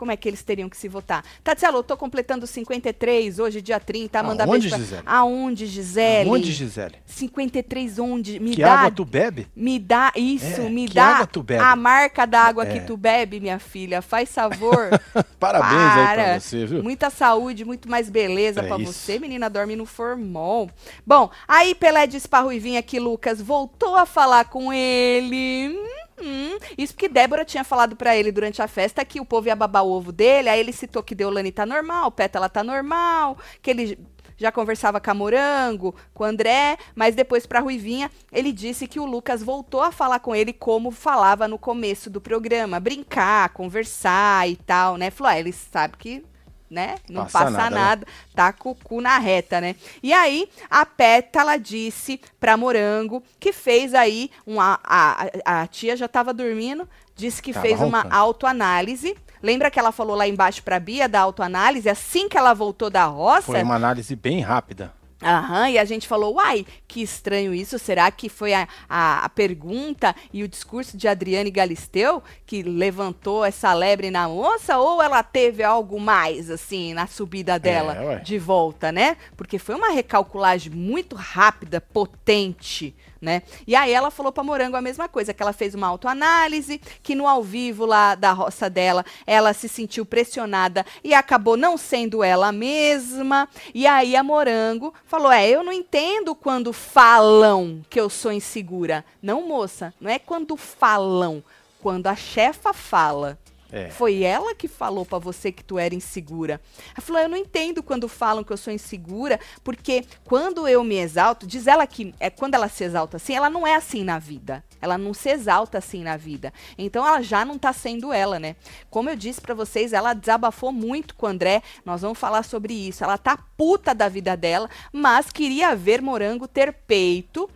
[0.00, 1.22] Como é que eles teriam que se votar?
[1.44, 4.22] Tatielo, eu tô completando 53 hoje, dia 30.
[4.22, 5.02] Manda Aonde, beijo pra- Gisele?
[5.04, 6.30] Aonde, Gisele?
[6.30, 6.94] Onde, Gisele?
[7.04, 8.40] 53 onde?
[8.40, 9.46] Me Que dá, água tu bebe?
[9.54, 11.62] me dá isso, É, me que dá água tu bebe?
[11.62, 12.80] a marca da água que É.
[12.80, 14.00] tu bebe, minha filha.
[14.00, 14.88] Faz favor.
[15.38, 16.24] Parabéns aí Para.
[16.24, 16.82] pra você, viu?
[16.82, 18.94] Muita saúde, muito mais beleza É pra isso.
[18.94, 19.50] você, menina.
[19.50, 20.70] Dorme no formol.
[21.06, 25.78] Bom, aí Pelé disse pra Ruivinha que Lucas voltou a falar com ele.
[26.22, 29.56] Hum, isso porque Débora tinha falado pra ele durante a festa que o povo ia
[29.56, 30.48] babar o ovo dele.
[30.48, 33.98] Aí ele citou que Deolane tá normal, Pétala tá normal, que ele
[34.40, 38.98] já conversava com a Morango, com o André, mas depois pra Ruivinha ele disse que
[38.98, 44.48] o Lucas voltou a falar com ele como falava no começo do programa, brincar, conversar
[44.48, 45.10] e tal, né?
[45.10, 46.24] Falou, ah, ele sabe que,
[46.70, 48.12] né, não Passa passa, nada, nada, né?
[48.34, 49.74] tá com o cu na reta, né?
[50.02, 55.96] E aí a Pétala disse pra Morango que fez aí uma a, a, a tia
[55.96, 58.14] já tava dormindo, disse que Tava fez uma roncando.
[58.14, 59.16] autoanálise.
[59.42, 61.88] Lembra que ela falou lá embaixo pra Bia da autoanálise?
[61.88, 64.92] Assim que ela voltou da roça, Foi uma análise bem rápida.
[65.22, 67.78] Aham, e a gente falou, uai, que estranho isso.
[67.78, 73.44] Será que foi a, a, a pergunta e o discurso de Adriane Galisteu que levantou
[73.44, 74.78] essa lebre na moça?
[74.78, 79.16] Ou ela teve algo mais, assim, na subida dela É, de volta, né?
[79.36, 83.42] Porque foi uma recalculagem muito rápida, potente, né?
[83.66, 87.14] E aí ela falou pra Morango a mesma coisa, que ela fez uma autoanálise, que
[87.14, 92.24] no ao vivo lá da roça dela, ela se sentiu pressionada e acabou não sendo
[92.24, 93.48] ela mesma.
[93.74, 99.04] E aí a Morango falou: "É, eu não entendo quando falam que eu sou insegura.
[99.22, 101.42] Não, moça, não é quando falam,
[101.82, 103.38] quando a chefa fala.
[103.72, 103.90] É.
[103.90, 106.60] Foi ela que falou pra você que tu era insegura.
[106.94, 110.96] Ela falou: Eu não entendo quando falam que eu sou insegura, porque quando eu me
[110.96, 114.18] exalto, diz ela que é quando ela se exalta assim, ela não é assim na
[114.18, 114.64] vida.
[114.80, 116.52] Ela não se exalta assim na vida.
[116.76, 118.56] Então ela já não tá sendo ela, né?
[118.88, 121.62] Como eu disse pra vocês, ela desabafou muito com o André.
[121.84, 123.04] Nós vamos falar sobre isso.
[123.04, 127.48] Ela tá puta da vida dela, mas queria ver Morango ter peito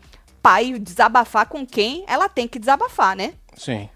[0.43, 3.33] pai desabafar com quem ela tem que desabafar, né?
[3.57, 3.89] Sim.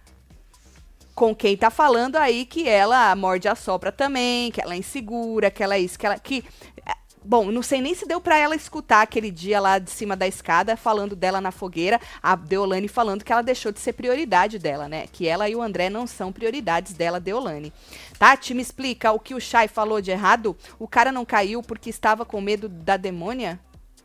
[1.19, 5.51] Com quem tá falando aí que ela morde a sopra também, que ela é insegura,
[5.51, 6.17] que ela é isso, que ela.
[6.17, 6.45] Que,
[6.87, 6.93] é,
[7.25, 10.29] Bom, não sei nem se deu pra ela escutar aquele dia lá de cima da
[10.29, 14.89] escada, falando dela na fogueira, a Deolane falando que ela deixou de ser prioridade dela,
[14.89, 15.09] né?
[15.09, 17.73] Que ela e o André não são prioridades dela, Deolane.
[18.17, 20.57] Tati, me explica o que o Chay falou de errado?
[20.79, 23.59] O cara não caiu porque estava com medo da demônia?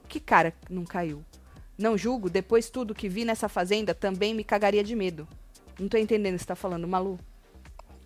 [0.09, 1.23] Que cara não caiu?
[1.77, 5.27] Não julgo, depois tudo que vi nessa fazenda também me cagaria de medo.
[5.83, 7.19] Não tô entendendo o que você tá falando, Malu.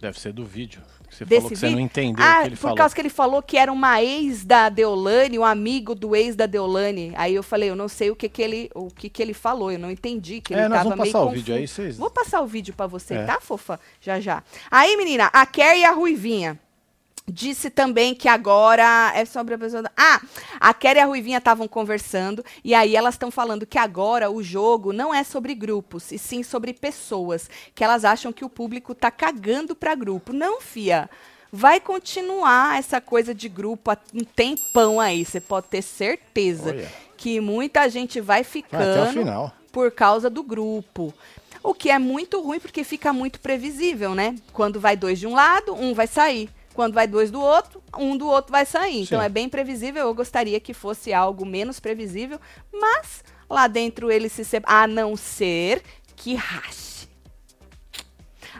[0.01, 0.81] Deve ser do vídeo.
[1.09, 1.77] Você Desse falou que você vídeo?
[1.79, 2.77] não entendeu ah, o que ele por falou.
[2.77, 6.45] causa que ele falou que era uma ex da Deolane, um amigo do ex da
[6.45, 7.13] Deolane.
[7.15, 9.71] Aí eu falei, eu não sei o que que ele, o que que ele falou,
[9.71, 11.43] eu não entendi que É, ele nós tava vamos meio passar o confuso.
[11.45, 13.23] vídeo aí, vocês- Vou passar o vídeo pra você, É.
[13.25, 13.79] tá, fofa?
[14.01, 14.43] Já já.
[14.69, 16.59] Aí, menina, a Kerry e a Ruivinha
[17.29, 19.83] disse também que agora é sobre a pessoa.
[19.97, 20.21] Ah,
[20.59, 24.41] a Kerry e a Ruivinha estavam conversando e aí elas estão falando que agora o
[24.41, 28.95] jogo não é sobre grupos, e sim sobre pessoas, que elas acham que o público
[28.95, 30.31] tá cagando pra grupo.
[30.31, 31.09] Não, fia.
[31.51, 36.91] Vai continuar essa coisa de grupo há um tempão aí, você pode ter certeza Olha.
[37.15, 39.53] que muita gente vai Vai ficando final.
[39.71, 41.13] por causa do grupo.
[41.63, 44.35] O que é muito ruim porque fica muito previsível, né?
[44.53, 46.49] Quando vai dois de um lado, um vai sair.
[46.77, 49.01] Quando vai dois do outro, um do outro vai sair.
[49.01, 49.25] Então Sim.
[49.25, 50.03] é bem previsível.
[50.03, 52.39] Eu gostaria que fosse algo menos previsível,
[52.71, 54.83] mas lá dentro eles se separam.
[54.83, 55.81] A não ser
[56.15, 57.09] que rache.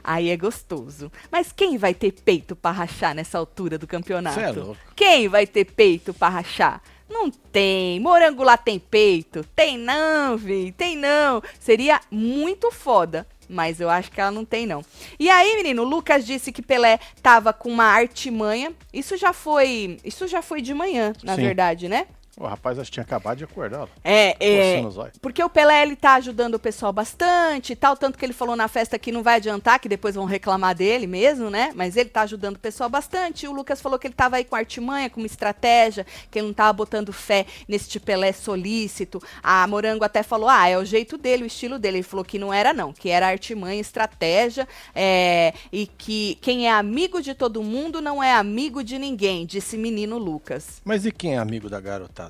[0.03, 1.12] Aí é gostoso.
[1.32, 4.39] Mas quem vai ter peito pra rachar nessa altura do campeonato?
[4.39, 4.75] É.
[4.95, 6.82] Quem vai ter peito pra rachar?
[7.09, 7.99] Não tem.
[7.99, 9.45] Morango lá tem peito?
[9.55, 10.71] Tem não, vi.
[10.71, 11.41] Tem não.
[11.59, 13.25] Seria muito foda.
[13.49, 14.83] Mas eu acho que ela não tem, não.
[15.17, 18.73] E aí, menino, o Lucas disse que Pelé tava com uma artimanha.
[18.93, 19.97] Isso já foi.
[20.03, 21.41] Isso já foi de manhã, na Sim.
[21.43, 22.07] verdade, né?
[22.39, 23.88] O rapaz acho que tinha acabado de acordar.
[24.04, 24.82] É, é.
[25.19, 28.56] Porque o Pelé, ele tá ajudando o pessoal bastante e tal, tanto que ele falou
[28.56, 31.71] na festa que não vai adiantar, que depois vão reclamar dele mesmo, né?
[31.73, 33.45] Mas ele tá ajudando o pessoal bastante.
[33.45, 36.47] E o Lucas falou que ele tava aí com artimanha, com uma estratégia, que ele
[36.47, 39.19] não tava botando fé nesse Pelé solícito.
[39.41, 41.97] A Morango até falou, ah, é o jeito dele, o estilo dele.
[41.97, 46.71] Ele falou que não era não, que era artimanha, estratégia, é, e que quem é
[46.71, 50.82] amigo de todo mundo não é amigo de ninguém, disse menino Lucas.
[50.86, 52.26] Mas e quem é amigo da garotada?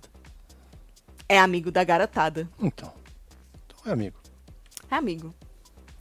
[1.29, 2.47] É amigo da garotada.
[2.59, 2.91] Então.
[3.65, 4.17] Então é amigo.
[4.89, 5.33] É amigo.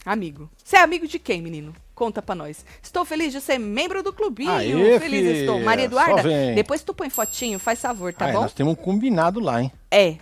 [0.05, 0.49] Amigo.
[0.63, 1.73] Você é amigo de quem, menino?
[1.93, 2.63] Conta pra nós.
[2.81, 4.51] Estou feliz de ser membro do clubinho.
[4.51, 5.59] Aê, feliz filha, estou.
[5.59, 6.23] Maria Eduarda,
[6.55, 8.41] depois tu põe fotinho, faz favor, tá é, bom?
[8.41, 9.71] Nós temos um combinado lá, hein?
[9.91, 10.15] É.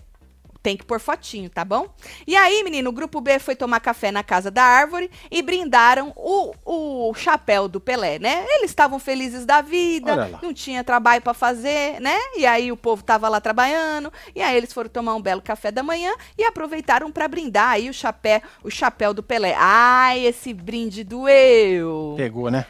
[0.65, 1.87] Tem que pôr fotinho, tá bom?
[2.25, 6.11] E aí, menino, o grupo B foi tomar café na casa da árvore e brindaram
[6.15, 8.47] o, o chapéu do Pelé, né?
[8.49, 12.17] Eles estavam felizes da vida, não tinha trabalho pra fazer, né?
[12.35, 15.71] E aí o povo tava lá trabalhando, e aí eles foram tomar um belo café
[15.71, 19.53] da manhã e aproveitaram pra brindar aí o chapéu, o chapéu do Pelé.
[19.55, 22.15] Ai, esse brinde doeu.
[22.17, 22.65] Pegou, né?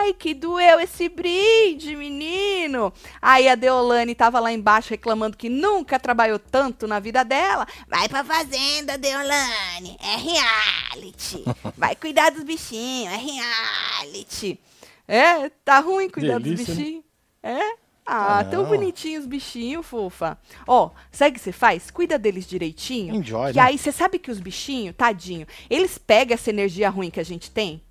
[0.00, 2.92] Ai, que doeu esse brinde, menino.
[3.20, 7.66] Aí a Deolane tava lá embaixo reclamando que nunca trabalhou tanto na vida dela.
[7.86, 9.96] Vai pra fazenda, Deolane.
[10.00, 11.44] É reality.
[11.76, 13.12] Vai cuidar dos bichinhos.
[13.12, 14.58] É reality.
[15.06, 16.82] É, tá ruim cuidar Delícia, dos né?
[16.84, 17.04] bichinhos?
[17.42, 17.60] É?
[18.06, 20.38] Ah, Ah, tão bonitinhos os bichinhos, fofa.
[20.66, 21.90] Ó, sabe o que você faz?
[21.90, 23.14] Cuida deles direitinho.
[23.14, 23.62] Enjoy, que né?
[23.62, 27.50] aí você sabe que os bichinhos, tadinho, eles pegam essa energia ruim que a gente
[27.50, 27.82] tem.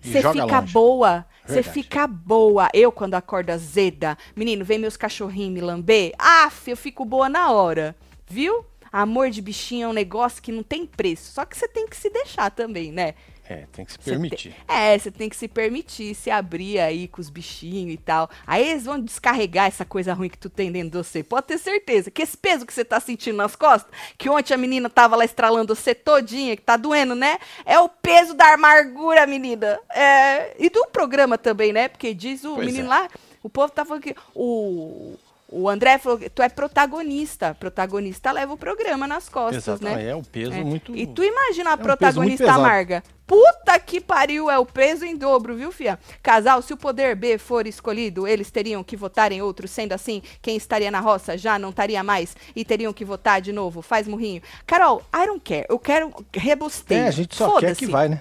[0.00, 0.72] Você fica longe.
[0.72, 1.26] boa.
[1.46, 2.68] Você fica boa.
[2.72, 6.12] Eu, quando acordo azeda, menino, vem meus cachorrinhos me lamber.
[6.18, 7.96] Af, eu fico boa na hora.
[8.26, 8.64] Viu?
[8.92, 11.32] Amor de bichinho é um negócio que não tem preço.
[11.32, 13.14] Só que você tem que se deixar também, né?
[13.52, 14.54] É, tem que se permitir.
[14.66, 18.28] tem- É, você tem que se permitir, se abrir aí com os bichinhos e tal.
[18.46, 21.22] Aí eles vão descarregar essa coisa ruim que tu tem dentro de você.
[21.22, 24.58] Pode ter certeza que esse peso que você tá sentindo nas costas, que ontem a
[24.58, 27.38] menina tava lá estralando você todinha, que tá doendo, né?
[27.64, 29.78] É o peso da amargura, menina.
[29.94, 31.88] É, e do programa também, né?
[31.88, 32.88] Porque diz o Pois menino é.
[32.88, 33.08] lá,
[33.42, 35.16] o povo tá falando que o...
[35.54, 37.54] O André falou que tu é protagonista.
[37.54, 39.96] Protagonista leva o programa nas costas, Exatamente.
[40.02, 40.08] né?
[40.10, 40.64] É um peso É.
[40.64, 40.96] muito.
[40.96, 43.04] E tu imagina a é um protagonista amarga.
[43.32, 45.98] Puta que pariu, é o peso em dobro, viu, fia?
[46.22, 50.20] Casal, se o poder B for escolhido, eles teriam que votar em outro, sendo assim,
[50.42, 53.80] quem estaria na roça já não estaria mais e teriam que votar de novo.
[53.80, 54.42] Faz murrinho.
[54.66, 55.64] Carol, I don't care.
[55.66, 57.04] Eu quero rebosteio.
[57.04, 58.20] É, a gente só quer que vai, né?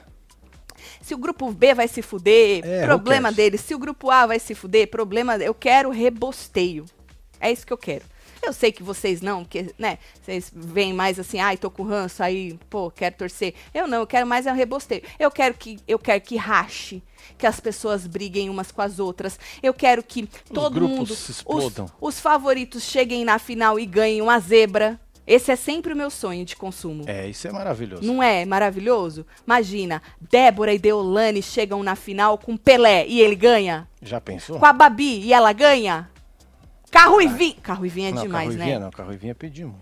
[1.02, 3.60] Se o grupo B vai se fuder, É, problema deles.
[3.60, 5.36] Se o grupo A vai se fuder, problema.
[5.36, 6.86] Eu quero rebosteio.
[7.38, 8.06] É isso que eu quero.
[8.42, 10.00] Eu sei que vocês não, porque, né?
[10.22, 13.54] Vocês veem mais assim, ai, tô com ranço, aí, pô, quero torcer.
[13.74, 15.04] Eu não, eu quero mais é um rebosteio.
[15.20, 17.04] Eu quero que eu quero que rache,
[17.38, 19.40] que as pessoas briguem umas com as outras.
[19.62, 24.22] Eu quero que todo grupos mundo, se os, os favoritos cheguem na final e ganhem
[24.22, 25.00] uma zebra.
[25.26, 27.04] Esse é sempre o meu sonho de consumo.
[27.08, 28.04] É, isso é maravilhoso.
[28.04, 29.26] Não é maravilhoso?
[29.46, 33.88] Imagina, Débora e Deolane chegam na final com Pelé e ele ganha.
[34.02, 34.58] Já pensou?
[34.60, 36.10] Com a Babi e ela ganha.
[36.92, 37.56] Carro e vinho.
[37.62, 38.66] Carro e vinho é não, demais, carro né?
[38.66, 39.76] vinha, não, carro e vinha pedimos.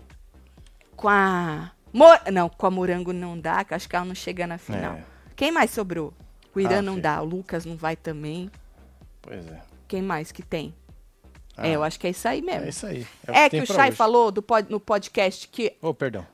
[0.96, 1.72] Com a.
[1.92, 4.94] Mo- Não, com a Morango não dá, que acho que ela não chega na final.
[4.94, 5.04] É.
[5.34, 6.14] Quem mais sobrou?
[6.54, 7.02] O Irã Ah, não filho.
[7.02, 8.50] dá, o Lucas não vai também.
[9.20, 9.60] Pois é.
[9.88, 10.72] Quem mais que tem?
[11.56, 12.64] Ah, É, eu acho que é isso aí mesmo.
[12.64, 13.02] É isso aí.
[13.26, 13.96] o É que, tem o Chay hoje.
[13.96, 16.24] falou pod- no podcast que, Ô, perdão.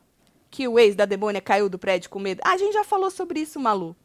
[0.51, 2.41] que o ex da demônia caiu do prédio com medo.
[2.45, 3.97] Ah, a gente já falou sobre isso, Malu.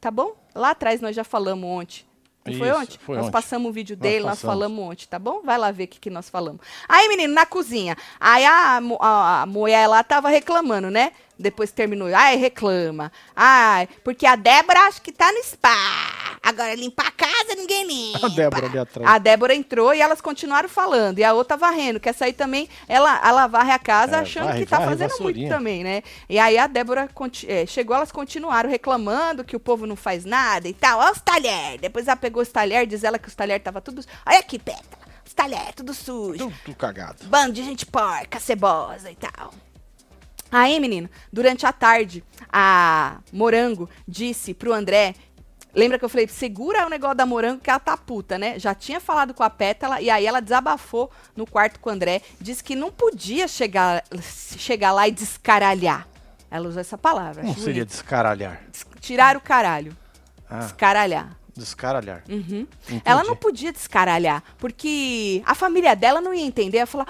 [0.00, 0.34] Tá bom?
[0.54, 2.04] Lá atrás nós já falamos ontem.
[2.50, 2.98] Não foi Isso, ontem?
[3.04, 3.32] foi nós ontem.
[3.32, 4.54] passamos o vídeo Nós dele, nós passamos.
[4.54, 5.42] falamos ontem, tá bom?
[5.44, 6.60] Vai lá ver o que, que nós falamos.
[6.88, 7.96] Aí, menino, na cozinha.
[8.20, 11.12] Aí a, a, a mulher lá tava reclamando, né?
[11.38, 12.08] Depois terminou.
[12.14, 13.12] Ai, reclama.
[13.34, 16.27] Ai, porque a Débora acho que tá no spa.
[16.48, 18.26] Agora limpar a casa, ninguém limpa.
[18.26, 19.10] A Débora ali atrás.
[19.10, 21.18] A Débora entrou e elas continuaram falando.
[21.18, 22.00] E a outra varrendo.
[22.00, 24.88] Que essa aí também, ela, ela varre a casa É, achando varre, que tá varre,
[24.88, 25.48] fazendo muito vassourinha.
[25.50, 26.02] também, né?
[26.26, 27.06] E aí a Débora
[27.46, 31.00] é, chegou, elas continuaram reclamando que o povo não faz nada e tal.
[31.00, 31.80] Olha os talheres.
[31.82, 34.02] Depois ela pegou os talheres, diz ela que os talheres tava tudo.
[34.24, 34.96] Olha aqui, Peta.
[35.26, 36.50] Os talheres, tudo sujo.
[36.64, 37.24] Tudo cagado.
[37.26, 39.52] Bando de gente porca, cebosa e tal.
[40.50, 45.14] Aí, menino, durante a tarde, a Morango disse pro André.
[45.74, 48.58] Lembra que eu falei, segura o negócio da Morango que ela tá puta, né?
[48.58, 52.22] Já tinha falado com a Pétala e aí ela desabafou no quarto com o André.
[52.40, 54.02] Disse que não podia chegar,
[54.56, 56.08] chegar lá e descaralhar.
[56.50, 57.42] Ela usou essa palavra.
[57.42, 57.88] Acho seria bonito.
[57.90, 58.60] descaralhar?
[58.72, 59.94] Des- Tirar o caralho.
[60.50, 61.36] Ah, Descaralhar.
[61.54, 62.22] descaralhar.
[62.28, 62.66] Uhum.
[63.04, 67.06] Ela não podia descaralhar, porque a família dela não ia entender, ia falar: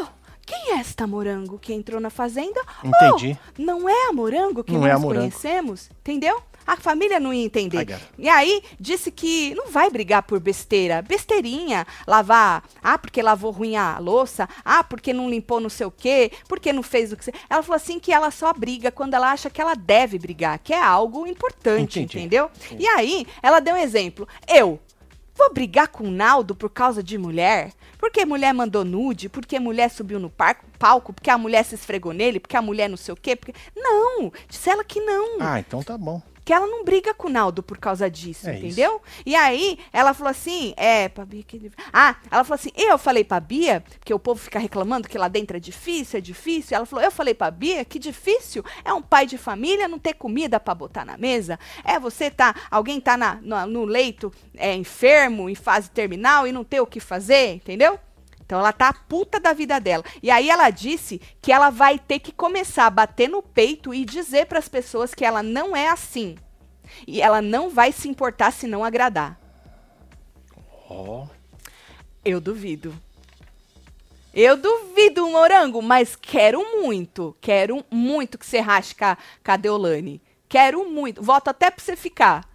[0.00, 0.06] Oh,
[0.46, 2.60] quem é esta morango que entrou na fazenda?
[2.82, 3.38] Entendi.
[3.58, 5.20] Oh, não é a morango que Não nós é Morango.
[5.20, 5.90] conhecemos?
[6.00, 6.42] Entendeu?
[6.68, 7.98] A família não ia entender.
[8.18, 11.00] E aí, disse que não vai brigar por besteira.
[11.00, 11.86] Besteirinha.
[12.06, 12.62] Lavar.
[12.82, 14.46] Ah, porque lavou ruim a louça.
[14.62, 16.30] Ah, porque não limpou não sei o quê.
[16.46, 17.32] Porque não fez o que...
[17.48, 20.58] Ela falou assim que ela só briga quando ela acha que ela deve brigar.
[20.58, 22.18] Que é algo importante, Entendi.
[22.18, 22.50] entendeu?
[22.78, 24.28] E aí, ela deu um exemplo.
[24.46, 24.78] Eu
[25.34, 27.72] vou brigar com o Naldo por causa de mulher?
[27.96, 29.30] Porque mulher mandou nude?
[29.30, 31.14] Porque mulher subiu no par- palco?
[31.14, 32.38] Porque a mulher se esfregou nele?
[32.38, 33.34] Porque a mulher não sei o quê?
[33.34, 33.54] Porque...
[33.74, 35.38] Não, disse ela que não.
[35.40, 36.20] Ah, então tá bom.
[36.48, 39.02] Que ela não briga com o Naldo por causa disso, É entendeu?
[39.26, 41.70] E aí, ela falou assim, é, pra Bia que...
[41.92, 45.28] Ah, ela falou assim, eu falei pra Bia, porque o povo fica reclamando que lá
[45.28, 46.74] dentro é difícil, é difícil.
[46.74, 50.14] Ela falou, eu falei pra Bia que difícil é um pai de família não ter
[50.14, 51.58] comida pra botar na mesa.
[51.84, 56.52] É você tá, alguém tá na, no, no leito é, enfermo, em fase terminal e
[56.52, 58.00] não ter o que fazer, entendeu?
[58.48, 60.02] Então ela tá puta da vida dela.
[60.22, 64.06] E aí ela disse que ela vai ter que começar a bater no peito e
[64.06, 66.34] dizer pras pessoas que ela não é assim.
[67.06, 69.38] E ela não vai se importar se não agradar.
[70.88, 71.26] Ó.
[72.24, 72.98] Eu duvido.
[74.32, 77.36] Eu duvido, Morango, mas quero muito.
[77.42, 80.22] Quero muito que você com a, com a Deolane.
[80.48, 81.22] Quero muito.
[81.22, 82.48] Voto até pra você ficar.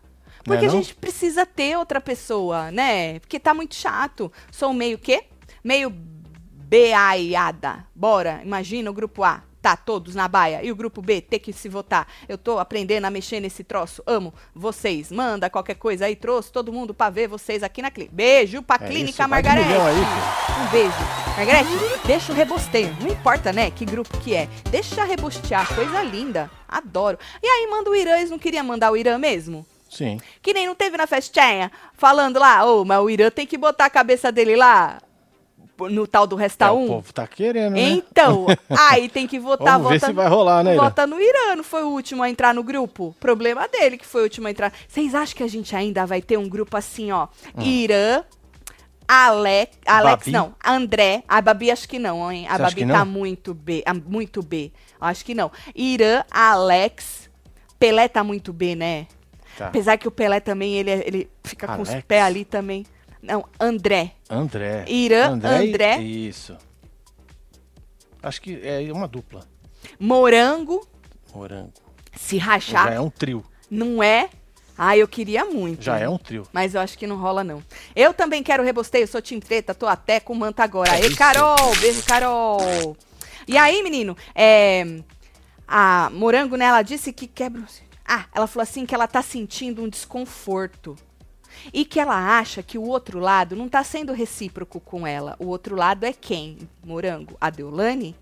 [0.43, 3.19] Não é Porque a gente precisa ter outra pessoa, né?
[3.19, 4.31] Porque tá muito chato.
[4.51, 5.25] Sou meio quê?
[5.63, 7.85] Meio BAiada.
[7.95, 9.43] Bora, imagina o grupo A.
[9.61, 10.61] Tá, todos na baia.
[10.61, 12.05] E o grupo B ter que se votar.
[12.27, 14.03] Eu tô aprendendo a mexer nesse troço.
[14.05, 15.09] Amo vocês.
[15.09, 16.17] Manda qualquer coisa aí.
[16.17, 18.13] Trouxe todo mundo pra ver vocês aqui na clínica.
[18.13, 19.69] Beijo pra É Clínica isso, Margarete.
[19.69, 20.93] Um beijo.
[21.37, 21.69] Margarete,
[22.05, 22.93] deixa o rebosteio.
[22.99, 24.49] Não importa, né, que grupo que é.
[24.69, 25.73] Deixa rebostear.
[25.73, 26.51] Coisa linda.
[26.67, 27.17] Adoro.
[27.41, 28.17] E aí, manda o Irã.
[28.17, 29.65] Eles não queriam mandar o Irã mesmo?
[29.89, 30.19] Sim.
[30.41, 33.85] Que nem não teve na festinha, falando lá, ô, mas o Irã tem que botar
[33.85, 34.99] a cabeça dele lá
[35.89, 36.83] no tal do Resta É, 1.
[36.83, 37.81] o povo tá querendo, né?
[37.81, 38.45] Então,
[38.89, 41.63] aí tem que votar, Vamos ver vota, se vai rolar, né, vota no Irã, não
[41.63, 43.15] foi o último a entrar no grupo?
[43.19, 44.71] Problema dele que foi o último a entrar.
[44.87, 47.27] Vocês acham que a gente ainda vai ter um grupo assim, ó?
[47.59, 48.23] Irã,
[49.07, 50.31] Ale, Alex, Babi?
[50.31, 52.47] não, André, a Babi acho que não, hein?
[52.47, 54.71] A Você Babi tá muito B, muito B.
[54.99, 55.51] Acho que não.
[55.75, 57.29] Irã, Alex,
[57.77, 59.07] Pelé tá muito B, né?
[59.57, 59.67] Tá.
[59.67, 62.05] Apesar que o Pelé também, ele, é- ele fica com os Alex?
[62.07, 62.85] pés ali também.
[63.23, 64.11] Não, André.
[64.29, 64.83] André.
[64.87, 66.01] Irã, André.
[66.01, 66.55] e- Isso.
[68.21, 69.47] Acho que é uma dupla.
[69.99, 70.85] Morango,
[71.33, 71.73] Morango.
[72.15, 73.43] se Já rachar, é um trio.
[73.71, 74.29] não é?
[74.77, 75.83] Ah, eu queria muito.
[75.83, 76.47] Já é um trio.
[76.51, 77.63] Mas eu acho que não rola, não.
[77.95, 80.95] Eu também quero rebosteio, sou Tim Treta, tô até com manta agora.
[80.95, 81.17] É Ei, isso.
[81.17, 81.75] Carol!
[81.79, 82.97] Beijo, Carol!
[83.47, 84.99] E aí, menino, é,
[85.67, 87.63] a Morango, né, ela disse que quebra...
[88.05, 90.95] Ah, ela falou assim que ela tá sentindo um desconforto.
[91.73, 95.35] E que ela acha que o outro lado não tá sendo recíproco com ela.
[95.39, 97.35] O outro lado é quem, Morango?
[97.39, 98.15] A Deolane?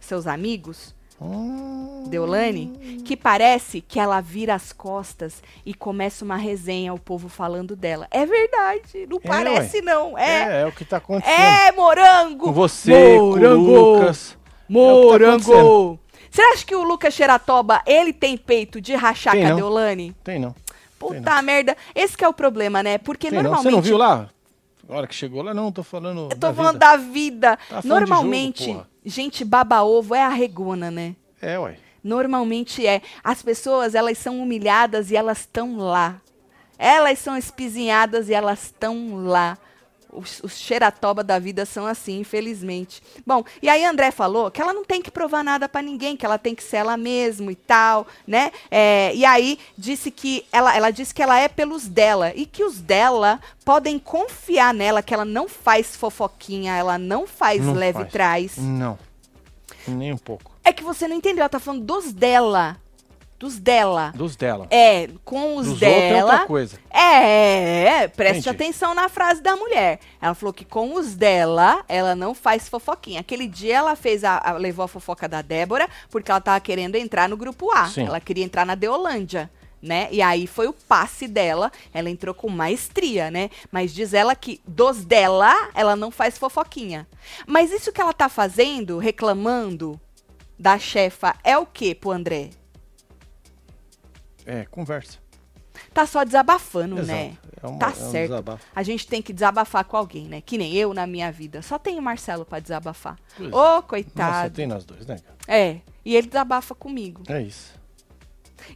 [0.00, 0.94] Seus amigos?
[1.18, 7.28] Hum, Deolane, que parece que ela vira as costas e começa uma resenha, o povo
[7.28, 8.06] falando dela.
[8.10, 10.18] É verdade, não É, parece não.
[10.18, 11.32] É, é, é o que tá acontecendo.
[11.34, 12.44] é, morango.
[12.44, 13.64] Com você, morango.
[13.64, 14.36] com o Lucas.
[14.68, 15.98] Morango.
[16.30, 19.56] Você acha que o Lucas Xeratoba, ele tem peito de rachar Tem com a não.
[19.56, 20.14] Deolane?
[20.22, 20.54] Tem não.
[20.98, 21.76] Puta merda.
[21.94, 22.98] Esse que é o problema, né?
[22.98, 23.44] Porque Tem não.
[23.44, 23.70] normalmente...
[23.70, 24.28] Você não viu lá?
[24.88, 26.22] A hora que chegou lá, não, tô falando.
[26.24, 26.86] Eu tô da falando vida.
[26.86, 27.56] da vida.
[27.56, 31.16] Tá falando Normalmente, jogo, gente baba-ovo é a regona, né?
[31.42, 31.76] É, ué.
[32.02, 33.02] Normalmente é.
[33.22, 36.20] As pessoas, elas são humilhadas e elas estão lá.
[36.78, 39.58] Elas são espizinhadas e elas estão lá.
[40.16, 43.02] Os, os xeratoba da vida são assim, infelizmente.
[43.26, 46.24] Bom, e aí André falou que ela não tem que provar nada pra ninguém, que
[46.24, 48.50] ela tem que ser ela mesma e tal, né?
[48.70, 52.64] É, e aí disse que ela, ela disse que ela é pelos dela e que
[52.64, 57.98] os dela podem confiar nela, que ela não faz fofoquinha, ela não faz Não leve
[58.00, 58.12] faz.
[58.12, 58.56] trás.
[58.56, 58.98] Não.
[59.86, 60.50] Nem um pouco.
[60.64, 62.76] É que você não entendeu, ela tá falando dos dela.
[63.38, 64.12] Dos dela.
[64.16, 64.66] Dos dela.
[64.70, 66.32] É, com os Dos é dela.
[66.32, 66.78] outra coisa.
[66.90, 68.64] É, é, preste Entendi.
[68.64, 70.00] atenção na frase da mulher.
[70.22, 73.20] Ela falou que com os dela, ela não faz fofoquinha.
[73.20, 76.96] Aquele dia ela fez a, a- levou a fofoca da Débora, porque ela tava querendo
[76.96, 77.86] entrar no grupo A.
[77.88, 78.06] Sim.
[78.06, 79.50] Ela queria entrar na Deolândia.
[79.82, 80.08] Né?
[80.10, 83.50] E aí foi o passe dela, ela entrou com maestria, né?
[83.70, 87.06] Mas diz ela que dos dela, ela não faz fofoquinha.
[87.46, 90.00] Mas isso que ela tá fazendo, reclamando
[90.58, 92.50] da chefa, é o que pro André?
[94.46, 95.18] É, conversa.
[95.92, 97.06] Tá só desabafando, Exato.
[97.18, 97.36] né?
[97.62, 98.30] É uma- tá é um certo.
[98.30, 98.64] desabafo.
[98.74, 100.40] A gente tem que desabafar com alguém, né?
[100.40, 101.60] Que nem eu na minha vida.
[101.60, 103.18] Só tenho o Marcelo pra desabafar.
[103.38, 103.44] Ô.
[103.48, 104.54] Nossa, coitado.
[104.54, 105.16] tem nós dois, né?
[105.46, 105.80] É.
[106.04, 107.22] E ele desabafa comigo.
[107.28, 107.74] É isso.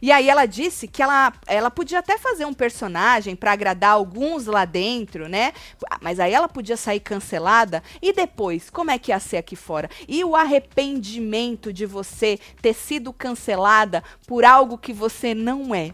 [0.01, 4.45] E aí ela disse que ela, ela podia até fazer um personagem pra agradar alguns
[4.45, 5.53] lá dentro, né?
[5.89, 7.83] Ah, Mas aí ela podia sair cancelada.
[8.01, 9.89] E depois, como é que ia ser aqui fora?
[10.07, 15.91] E o arrependimento de você ter sido cancelada por algo que você não é?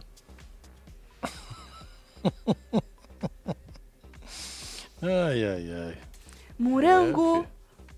[5.02, 5.98] Ai, ai, ai.
[6.58, 7.57] Morango, É,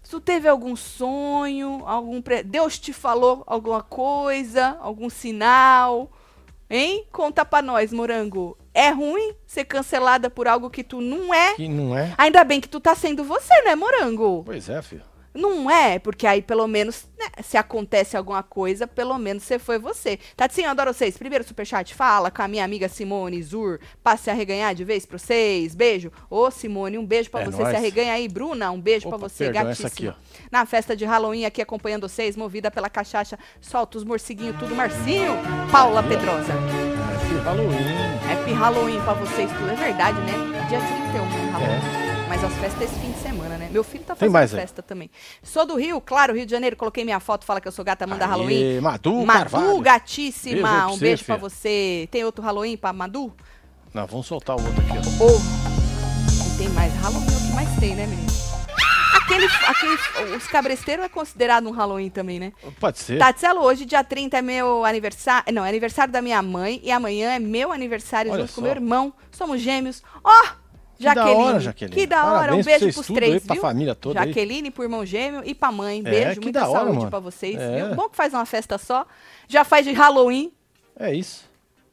[0.10, 6.12] tu teve algum sonho, algum pre- Deus te falou alguma coisa, algum sinal?
[6.70, 7.06] Hein?
[7.12, 8.58] Conta pra nós, Morango.
[8.74, 11.56] É ruim ser cancelada por algo que tu não é?
[11.56, 12.14] Que não é?
[12.18, 14.44] Ainda bem que tu tá sendo você, né, Morango?
[14.46, 15.02] Pois é, filho.
[15.34, 19.78] Não é, porque aí pelo menos, né, se acontece alguma coisa, pelo menos você foi
[19.78, 20.18] você.
[20.36, 21.18] Tatinho, eu adoro vocês.
[21.18, 23.80] Primeiro superchat, fala com a minha amiga Simone Zur.
[24.04, 25.76] Passe a reganhar de vez pra vocês.
[25.76, 26.12] Beijo.
[26.30, 27.58] Ô, Simone, um beijo pra É você.
[27.62, 27.70] nóis.
[27.70, 29.88] Se arreganha aí, Bruna, um beijo Opa, pra você, gatíssima.
[30.12, 30.14] aqui,
[30.52, 35.34] Na festa de Halloween aqui acompanhando vocês, movida pela cachaça, solta os morciguinhos tudo, Marcinho.
[35.72, 36.54] Paula Pedrosa.
[36.54, 38.32] Happy Halloween.
[38.32, 39.70] Happy Halloween pra vocês tudo.
[39.70, 40.34] É verdade, né?
[40.70, 41.74] Dia 31, né, Halloween.
[42.26, 42.30] É.
[42.30, 43.74] Mas as festas esse fim de semana, né?
[43.74, 45.10] Meu filho tá fazendo mais festa também.
[45.44, 46.76] Sou do Rio, claro, Rio de Janeiro.
[46.76, 48.82] Coloquei minha foto, fala que eu sou gata, manda Aê, Halloween.
[48.82, 49.80] Madu, Madu, Carvalho.
[49.82, 50.56] gatíssima.
[50.70, 51.50] Beijo um você, beijo pra filha.
[51.50, 52.08] você.
[52.12, 53.34] Tem outro Halloween pra Madu?
[53.94, 56.58] Não, vamos soltar o outro aqui, ó.
[56.58, 56.94] Tem mais.
[57.02, 58.30] Halloween é o que mais tem, né, menino?
[59.16, 62.52] Aquele, aquele, os cabresteiros é considerado um Halloween também, né?
[62.80, 63.20] Pode ser.
[63.20, 65.54] Tatselo, hoje, dia 30, é meu aniversário.
[65.54, 66.80] Não, é aniversário da minha mãe.
[66.84, 68.62] E amanhã é meu aniversário Olha junto com só.
[68.62, 69.14] meu irmão.
[69.32, 70.02] Somos gêmeos.
[70.24, 70.48] Ó!
[71.00, 71.44] Que da Jaqueline.
[71.44, 71.96] hora, Jaqueline.
[71.96, 72.40] Que da hora.
[72.40, 73.62] Parabéns um pra beijo pros três, aí, pra viu?
[73.62, 74.28] família toda aí.
[74.28, 76.00] Jaqueline pro irmão gêmeo e pra mãe.
[76.00, 77.10] É, Beijo, que muita da hora, saúde mano.
[77.10, 77.86] pra vocês, É.
[77.88, 77.96] viu?
[77.96, 79.08] Bom que faz uma festa só.
[79.48, 80.52] Já faz de Halloween.
[81.00, 81.48] É isso.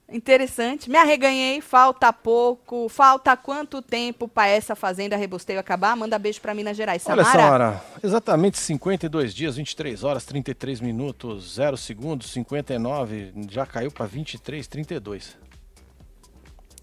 [0.09, 0.89] Interessante.
[0.91, 2.89] Me arreganhei, falta pouco.
[2.89, 5.97] Falta quanto tempo pra essa fazenda rebosteio acabar?
[5.97, 7.05] Manda beijo pra Minas Gerais.
[7.09, 7.43] Olha, Samara.
[7.43, 14.67] Samara, exatamente 52 dias, 23 horas, 33 minutos, 0 segundos, 59, já caiu pra 23,
[14.67, 15.37] 32.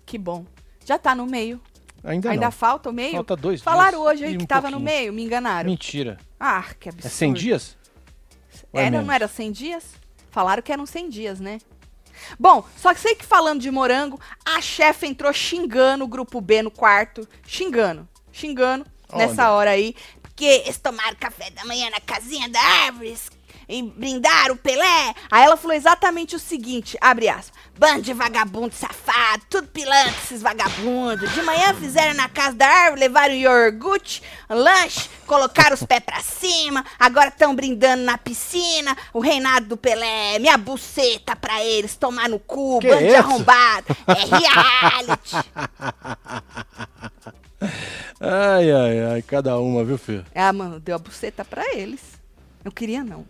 [0.06, 0.46] Que bom.
[0.86, 1.62] Já tá no meio.
[2.04, 2.52] Ainda, Ainda não.
[2.52, 3.14] falta o meio?
[3.14, 5.00] Falta dois Falaram dias hoje aí que um tava no pouquinho.
[5.00, 5.70] meio, me enganaram.
[5.70, 6.18] Mentira.
[6.40, 7.08] Ah, que absurdo.
[7.08, 7.78] É 100 dias?
[8.74, 9.86] Ou é Era, não era 100 dias?
[10.30, 11.60] Falaram que eram 100 dias, né?
[12.40, 16.62] Bom, só que sei que falando de morango, a chefe entrou xingando o grupo B
[16.62, 17.28] no quarto.
[17.46, 18.08] Xingando.
[18.32, 19.28] Xingando Olha.
[19.28, 19.96] nessa hora aí.
[20.22, 23.30] Porque eles tomaram café da manhã na casinha da árvores
[23.68, 25.14] e brindaram o Pelé.
[25.32, 27.54] Aí ela falou exatamente o seguinte, abre aspas.
[27.78, 31.32] Bando de vagabundo safado, tudo pilantra esses vagabundos.
[31.34, 36.86] De manhã fizeram na casa da árvore, levaram iogurte, lanche, colocaram os pés pra cima,
[37.00, 38.96] agora estão brindando na piscina.
[39.12, 43.18] O reinado do Pelé, minha buceta pra eles, tomar no cu, Que bando de isso?
[43.18, 43.86] arrombado.
[44.08, 45.36] É reality.
[48.20, 50.26] Ai, ai, ai, cada uma, viu, filho?
[50.36, 52.02] Ah, mano, deu a buceta pra eles.
[52.64, 53.26] Eu queria não.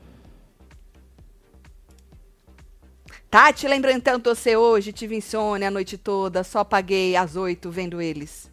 [3.33, 7.99] Tati, lembrando tanto você hoje, tive insônia a noite toda, só paguei às oito vendo
[7.99, 8.47] eles.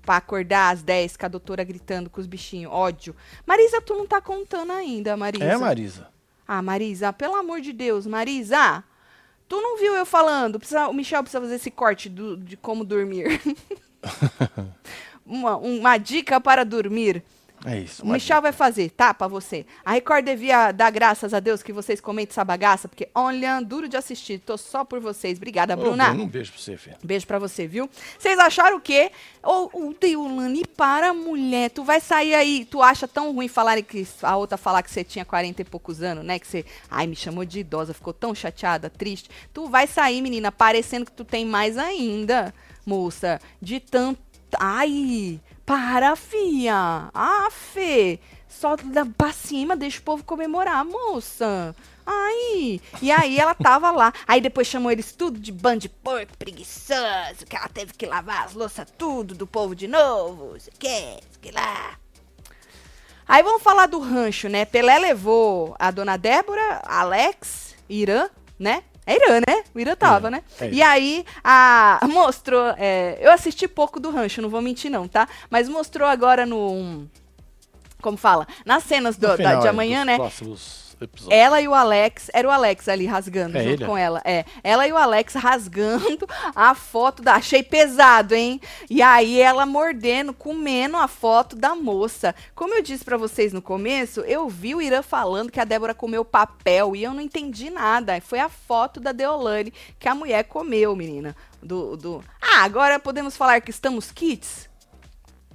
[0.00, 2.72] Pra acordar às 10 com a doutora gritando com os bichinhos.
[2.72, 3.16] Ódio.
[3.44, 5.44] Marisa, tu não tá contando ainda, Marisa.
[5.44, 6.08] É, Marisa.
[6.46, 8.84] Ah, Marisa, pelo amor de Deus, Marisa.
[9.48, 10.56] Tu não viu eu falando?
[10.56, 13.40] Precisa- o Michel precisa fazer esse corte do- de como dormir.
[15.26, 17.24] uma, uma dica para dormir.
[17.64, 18.04] É isso.
[18.04, 19.14] O Michel vai fazer, tá?
[19.14, 19.64] Pra você.
[19.84, 23.88] A Record devia dar graças a Deus que vocês comentem essa bagaça, porque olha, duro
[23.88, 24.38] de assistir.
[24.40, 25.36] Tô só por vocês.
[25.36, 26.08] Obrigada, Ô, Bruna.
[26.08, 26.96] Bruno, um beijo pra você, filho.
[27.02, 27.88] Beijo pra você, viu?
[28.18, 29.12] Vocês acharam o quê?
[29.42, 31.70] Ô, o Deulane, para, mulher.
[31.70, 32.64] Tu vai sair aí.
[32.64, 36.02] Tu acha tão ruim falarem que a outra falar que você tinha 40 e poucos
[36.02, 36.38] anos, né?
[36.38, 36.64] Que você.
[36.90, 39.30] Ai, me chamou de idosa, ficou tão chateada, triste.
[39.52, 42.52] Tu vai sair, menina, parecendo que tu tem mais ainda,
[42.84, 43.40] moça.
[43.60, 44.20] De tanto.
[44.58, 45.40] Ai,
[45.72, 47.08] para, fia.
[47.14, 48.20] Ah, Fê.
[48.46, 51.74] Só dá pra cima, deixa o povo comemorar, moça.
[52.04, 54.12] Ai, e aí ela tava lá.
[54.26, 58.44] Aí depois chamou eles tudo de bando de porco preguiçoso, que ela teve que lavar
[58.44, 61.96] as louças tudo do povo de novo, sei que, sei lá.
[63.26, 64.66] Aí vamos falar do rancho, né?
[64.66, 68.82] Pelé levou a dona Débora, Alex, Irã, né?
[69.06, 69.64] É Irã, né?
[69.74, 70.42] O Irã tava, Irã, né?
[70.60, 72.72] é e aí, a, mostrou.
[72.78, 75.28] é, eu assisti pouco do rancho, não vou mentir, não, tá?
[75.50, 77.06] Mas mostrou agora no.
[78.00, 78.46] Como fala?
[78.64, 80.16] Nas cenas do- No da- final, de é, amanhã, dos né?
[80.16, 81.38] próximos episódios.
[81.38, 83.86] Ela e o Alex, era o Alex ali rasgando É junto ele?
[83.86, 84.22] com ela.
[84.24, 87.34] É, ela e o Alex rasgando a foto da.
[87.34, 88.60] Achei pesado, hein?
[88.88, 92.34] E aí ela mordendo, comendo a foto da moça.
[92.54, 95.94] Como eu disse pra vocês no começo, eu vi o Irã falando que a Débora
[95.94, 98.20] comeu papel e eu não entendi nada.
[98.20, 101.34] Foi a foto da Deolane que a mulher comeu, menina.
[101.62, 102.24] Do, do...
[102.40, 104.68] Ah, agora podemos falar que estamos kits?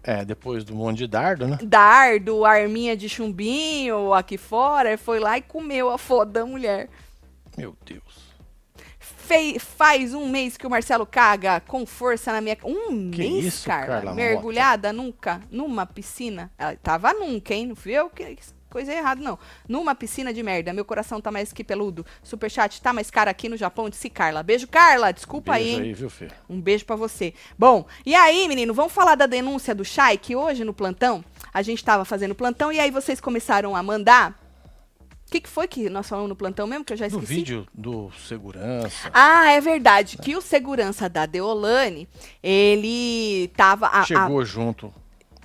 [0.07, 1.57] É, depois do monte de dardo, né?
[1.61, 6.87] Dardo, arminha de chumbinho aqui fora, foi lá e comeu a foto da mulher.
[7.57, 8.25] Meu Deus.
[8.97, 12.57] Fei- faz um mês que o Marcelo caga com força na minha.
[12.63, 13.85] Um Que mês, isso, Carla?
[13.87, 14.15] Carla Mota?
[14.15, 15.41] Mergulhada nunca?
[15.51, 16.49] Numa piscina?
[16.57, 17.67] Ela tava nunca, hein?
[17.67, 18.37] Não fui eu que.
[18.69, 19.39] Coisa errada, não.
[19.67, 20.73] Numa piscina de merda.
[20.73, 22.05] Meu coração tá mais que peludo.
[22.21, 23.89] Superchat tá mais caro aqui no Japão.
[23.89, 24.43] Disse Carla.
[24.43, 25.11] Beijo, Carla.
[25.13, 25.87] Desculpa aí, Beijo hein?
[25.87, 26.31] aí, viu, filho?
[26.49, 27.33] Um beijo pra você.
[27.57, 31.61] Bom, e aí, menino, vamos falar da denúncia do Chay, que hoje no plantão, a
[31.61, 34.37] gente tava fazendo plantão e aí vocês começaram a mandar.
[35.25, 37.33] O que, que foi que nós falamos no plantão mesmo, que eu já No esqueci?
[37.33, 39.09] vídeo do segurança.
[39.13, 40.17] Ah, é verdade.
[40.17, 42.07] Que o segurança da Deolane,
[42.41, 43.87] ele tava.
[43.87, 44.93] a- a- chegou junto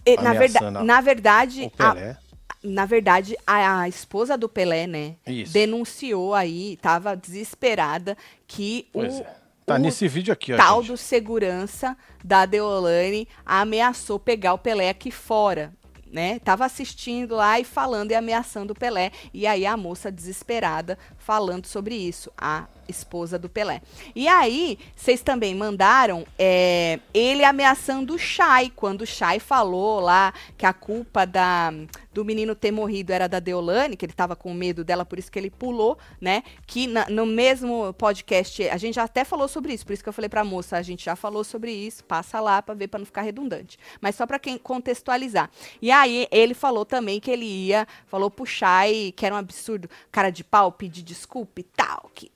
[0.06, 2.16] e- na, verda- na verdade, o a- Pelé.
[2.62, 5.52] Na verdade, a, a esposa do Pelé, né, Isso.
[5.52, 9.36] denunciou aí, tava desesperada que Pois o, é.
[9.66, 10.56] Tá o nesse vídeo aqui, ó.
[10.56, 10.92] tal gente.
[10.92, 15.72] do segurança da Deolane ameaçou pegar o Pelé aqui fora.
[16.10, 16.38] Né?
[16.40, 19.10] Tava assistindo lá e falando e ameaçando o Pelé.
[19.32, 23.80] E aí a moça desesperada falando sobre isso, a esposa do Pelé.
[24.14, 30.32] E aí, vocês também mandaram é, ele ameaçando o Chay, quando o Chay falou lá
[30.56, 31.72] que a culpa da,
[32.12, 35.30] do menino ter morrido era da Deolane, que ele tava com medo dela, por isso
[35.30, 36.42] que ele pulou, né?
[36.66, 40.08] Que na- no mesmo podcast, a gente já até falou sobre isso, por isso que
[40.08, 42.98] eu falei pra moça, a gente já falou sobre isso, passa lá pra ver, pra
[42.98, 43.78] não ficar redundante.
[44.00, 45.50] Mas só pra quem contextualizar.
[45.80, 49.88] E aí, ele falou também que ele ia, falou pro Chay que era um absurdo,
[50.10, 52.31] cara de pau, pedir desculpa e tal, que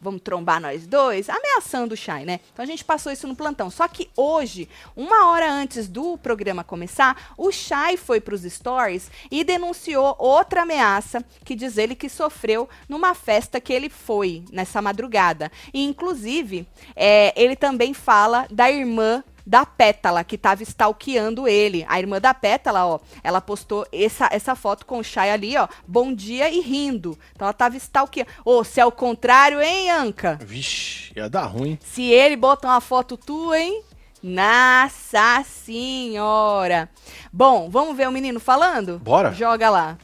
[0.00, 2.40] vamos trombar nós dois, ameaçando o Shai, né?
[2.52, 3.70] Então a gente passou isso no plantão.
[3.70, 9.10] Só que hoje, uma hora antes do programa começar, o Shai foi para os stories
[9.30, 14.80] e denunciou outra ameaça que diz ele que sofreu numa festa que ele foi nessa
[14.80, 15.50] madrugada.
[15.72, 21.84] E inclusive, é, ele também fala da irmã da Pétala, que tava stalkeando ele.
[21.88, 25.66] A irmã da Pétala, ó, ela postou essa, essa foto com o Chay ali, ó,
[25.88, 27.18] bom dia e rindo.
[27.34, 28.30] Então ela tava stalkeando.
[28.44, 30.38] Ô, se é o contrário, hein, Anca?
[30.40, 31.76] Vixe, ia dar ruim.
[31.82, 33.82] Se ele bota uma foto tua, hein?
[34.22, 36.88] Nossa senhora.
[37.32, 39.00] Bom, vamos ver o menino falando?
[39.00, 39.32] Bora.
[39.32, 39.98] Joga lá.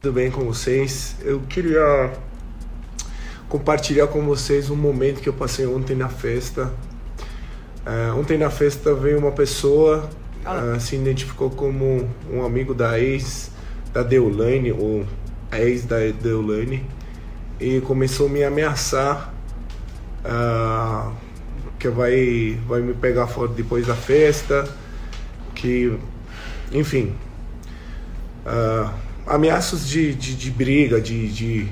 [0.00, 1.14] Tudo bem com vocês?
[1.20, 2.12] Eu queria
[3.48, 6.74] compartilhar com vocês um momento que eu passei ontem na festa.
[7.88, 10.10] É, ontem na festa veio uma pessoa,
[10.44, 13.50] ah, se identificou como um amigo da ex
[13.94, 15.06] da Deolane, ou
[15.50, 16.84] a ex da Deolane,
[17.58, 19.32] e começou a me ameaçar
[20.22, 21.12] ah,
[21.78, 24.68] que vai, vai me pegar fora depois da festa,
[25.54, 25.98] que,
[26.70, 27.14] enfim,
[29.26, 31.68] ameaças de, de, de briga, de, de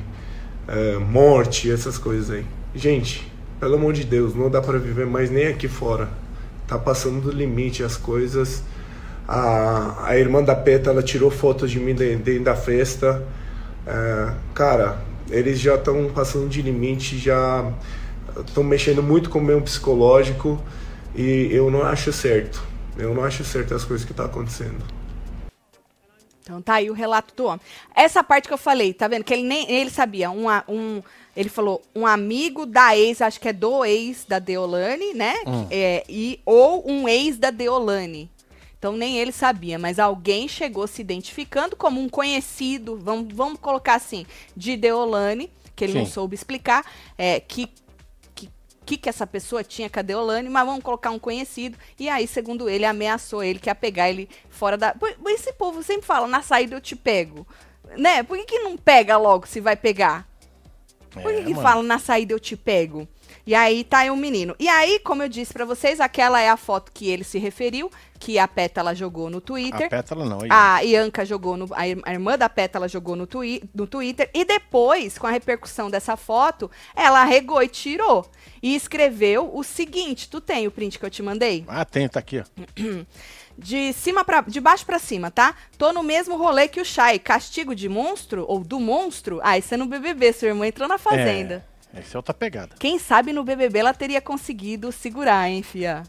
[0.68, 2.46] eh, morte, essas coisas aí.
[2.74, 3.30] Gente,
[3.60, 6.08] pelo amor de Deus, não dá pra viver mais nem aqui fora.
[6.66, 8.62] Tá passando do limite as coisas.
[9.28, 13.26] A, a irmã da Peta, ela tirou fotos de mim de- dentro da festa.
[13.86, 15.00] Eh, cara,
[15.30, 17.72] eles já estão passando de limite, já
[18.38, 20.60] estão mexendo muito com o meu psicológico
[21.14, 22.62] e eu não acho certo.
[22.96, 24.82] Eu não acho certo as coisas que estão acontecendo.
[26.42, 27.60] Então tá aí o relato do homem.
[27.94, 29.24] Essa parte que eu falei, tá vendo?
[29.24, 30.30] Que ele nem ele sabia.
[30.30, 31.02] Um, a- um,
[31.36, 35.34] ele falou um amigo da ex, acho que é do ex da Deolane, né?
[35.46, 35.66] Hum.
[35.70, 38.30] É, e, ou um ex da Deolane.
[38.78, 43.94] Então nem ele sabia, mas alguém chegou se identificando como um conhecido, vamos, vamos colocar
[43.94, 44.24] assim,
[44.56, 46.12] de Deolane, que ele não Sim.
[46.12, 46.84] soube explicar,
[47.18, 47.68] é, que
[48.86, 51.76] que, que essa pessoa tinha com a Deolane, mas vamos colocar um conhecido.
[51.98, 54.94] E aí, segundo ele, ameaçou ele que ia pegar ele fora da.
[55.26, 57.44] Esse povo sempre fala, na saída eu te pego.
[57.96, 58.22] Né?
[58.22, 60.24] Por que, que não pega logo se vai pegar?
[61.22, 63.06] Por que, É, que fala na saída eu te pego?
[63.46, 64.56] E aí tá aí o menino.
[64.58, 67.90] E aí, como eu disse pra vocês, aquela é a foto que ele se referiu,
[68.18, 69.88] que a Pétala jogou no A Twitter.
[69.88, 70.40] pétala não.
[70.42, 70.48] aí.
[70.50, 71.66] A Ianca jogou no.
[71.72, 74.28] A a irmã da Pétala jogou no, twi no Twitter.
[74.34, 78.28] E depois, com a repercussão dessa foto, ela regou e tirou.
[78.60, 81.64] E escreveu o seguinte: tu tem o print que eu te mandei?
[81.68, 82.44] Ah, tem, tá aqui, ó.
[83.58, 85.54] De cima para de baixo pra cima, tá?
[85.78, 87.18] Tô no mesmo rolê que o Shai.
[87.18, 89.40] Castigo de monstro ou do monstro?
[89.42, 91.64] Ah, isso é no BBB, sua irmã entrou na fazenda.
[91.94, 92.76] É, essa é outra pegada.
[92.78, 96.02] Quem sabe no BBB ela teria conseguido segurar, hein, fia?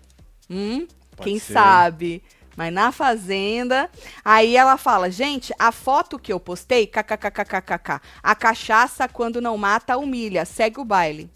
[0.49, 0.85] Hum?
[1.15, 2.21] Pode Quem ser, sabe?
[2.57, 3.89] Mas na fazenda,
[4.25, 9.95] aí ela fala, gente, a foto que eu postei, kkkkkkk, a cachaça quando não mata
[9.95, 11.29] humilha, segue o baile.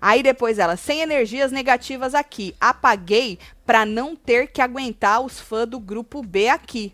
[0.00, 3.38] Aí depois ela, sem energias negativas aqui, apaguei
[3.70, 6.92] pra não ter que aguentar os fãs do grupo B aqui.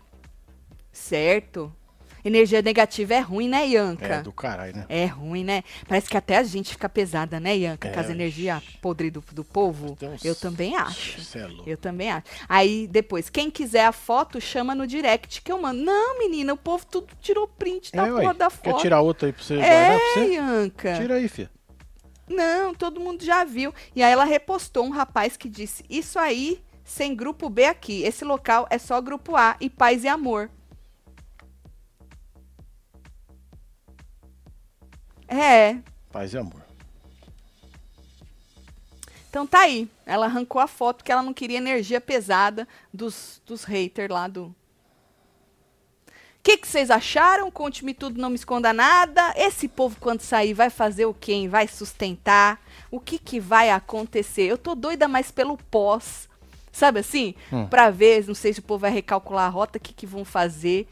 [0.91, 1.73] Certo?
[2.23, 4.05] Energia negativa é ruim, né, Ianca?
[4.05, 4.85] É, do caralho, né?
[4.87, 5.63] É ruim, né?
[5.87, 7.89] Parece que até a gente fica pesada, né, Ianca?
[7.89, 8.77] com as É, energias ixi.
[8.77, 9.95] podres do, do povo.
[9.99, 10.23] Deus.
[10.23, 11.17] Eu também acho.
[11.35, 11.49] É.
[11.65, 12.25] Eu também acho.
[12.47, 15.81] Aí, depois, quem quiser a foto, chama no direct que eu mando.
[15.83, 18.21] Não, menina, o povo tudo tirou print da É, ué.
[18.21, 18.81] porra da Quer foto.
[18.83, 20.33] tirar outra aí pra você guardar pra É, você?
[20.33, 20.93] Ianca.
[20.95, 21.49] Tira aí, filha.
[22.29, 23.73] Não, todo mundo já viu.
[23.95, 28.01] E aí ela repostou um rapaz que disse: Isso aí, sem grupo B aqui.
[28.01, 30.49] Esse local é só grupo A e paz e amor.
[35.27, 35.77] É,
[36.11, 36.65] Paz e amor.
[39.29, 39.87] Então tá aí.
[40.05, 44.45] Ela arrancou a foto que ela não queria energia pesada dos, dos haters lá do.
[44.45, 44.55] O
[46.41, 47.51] que que vocês acharam?
[47.51, 49.33] Conte-me tudo, não me esconda nada.
[49.35, 51.45] Esse povo, quando sair, vai fazer o quê?
[51.47, 52.59] Vai sustentar?
[52.89, 54.43] O que que vai acontecer?
[54.43, 56.26] Eu tô doida mais pelo pós.
[56.77, 57.33] Sabe assim?
[57.51, 57.65] Hum.
[57.65, 60.23] Pra ver, não sei se o povo vai recalcular a rota, o que que vão
[60.23, 60.87] fazer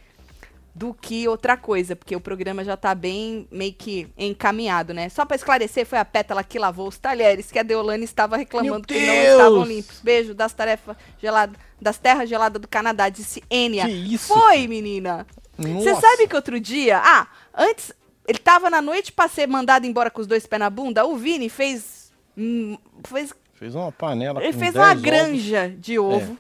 [0.73, 5.09] do que outra coisa, porque o programa já tá bem meio que encaminhado, né?
[5.09, 8.87] Só pra esclarecer, foi a Pétala que lavou os talheres, que a Deolane estava reclamando
[8.87, 10.01] que não estavam limpos.
[10.01, 13.85] Beijo das tarefas geladas, das terras geladas do Canadá, disse Enia.
[13.85, 14.33] Que isso?
[14.33, 15.27] Foi, menina.
[15.55, 17.93] Você sabe que outro dia, ah, antes
[18.27, 21.15] ele tava na noite pra ser mandado embora com os dois pés na bunda, o
[21.15, 22.75] Vini fez hum,
[23.07, 25.03] fez Fez uma panela ele com fez 10 uma ovos.
[25.03, 25.05] É.
[25.05, 26.37] granja de ovo.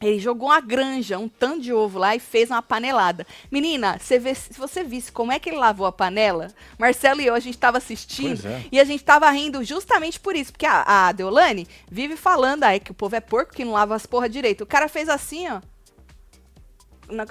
[0.00, 3.24] Ele jogou uma granja, um tanto de ovo lá e fez uma panelada.
[3.52, 7.26] Menina, você vê, se você visse como é que ele lavou a panela, Marcelo e
[7.26, 8.64] eu, a gente tava assistindo é.
[8.72, 10.50] e a gente tava rindo justamente por isso.
[10.50, 13.94] Porque a, a Deolane vive falando aí que o povo é porco que não lava
[13.94, 14.62] as porra direito.
[14.64, 15.60] O cara fez assim, ó.
[17.08, 17.26] Na-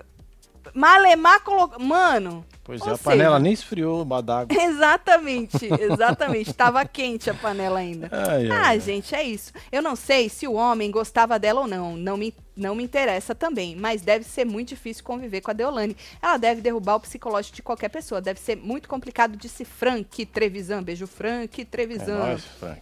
[0.73, 1.77] Malemar colocou.
[1.79, 2.45] Mano.
[2.71, 4.47] Pois ou é, a seja, panela nem esfriou a d'água.
[4.63, 6.53] Exatamente, exatamente.
[6.53, 8.09] Tava quente a panela ainda.
[8.29, 8.79] Ai, Ah, ai.
[8.79, 9.51] gente, é isso.
[9.71, 11.95] Eu não sei se o homem gostava dela ou não.
[11.97, 13.75] Não me, não me interessa também.
[13.75, 15.95] Mas deve ser muito difícil conviver com a Deolane.
[16.21, 18.21] Ela deve derrubar o psicológico de qualquer pessoa.
[18.21, 20.81] Deve ser muito complicado, disse Frank Trevisan.
[20.83, 22.17] Beijo, Frank É Trevisan.
[22.19, 22.81] nóis, Frank.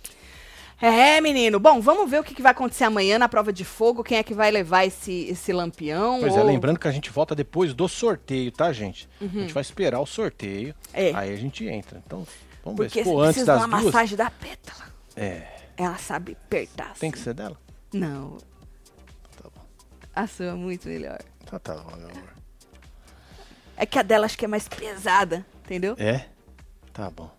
[0.82, 1.60] É, menino.
[1.60, 4.04] Bom, vamos ver o que, que vai acontecer amanhã na prova de fogo.
[4.04, 6.20] Quem é que vai levar esse, esse lampião?
[6.22, 9.10] Pois é, ou- lembrando que a gente volta depois do sorteio, tá, gente?
[9.22, 10.74] A gente vai esperar o sorteio, Uhum.
[10.94, 11.12] É.
[11.14, 12.02] aí a gente entra.
[12.06, 12.26] Então,
[12.64, 13.84] vamos Porque ver se você for antes das uma duas.
[13.94, 14.86] massagem da pétala.
[15.18, 16.94] É, Ela sabe apertar.
[16.94, 17.26] tem que assim.
[17.26, 17.58] ser dela?
[17.94, 18.38] Não,
[19.36, 19.62] Tá bom.
[20.16, 21.20] a sua é muito melhor.
[21.46, 22.30] Tá, tá bom, meu amor.
[23.76, 25.96] É que a dela acho que é mais pesada, entendeu?
[25.98, 26.26] É?
[26.94, 27.30] Tá bom.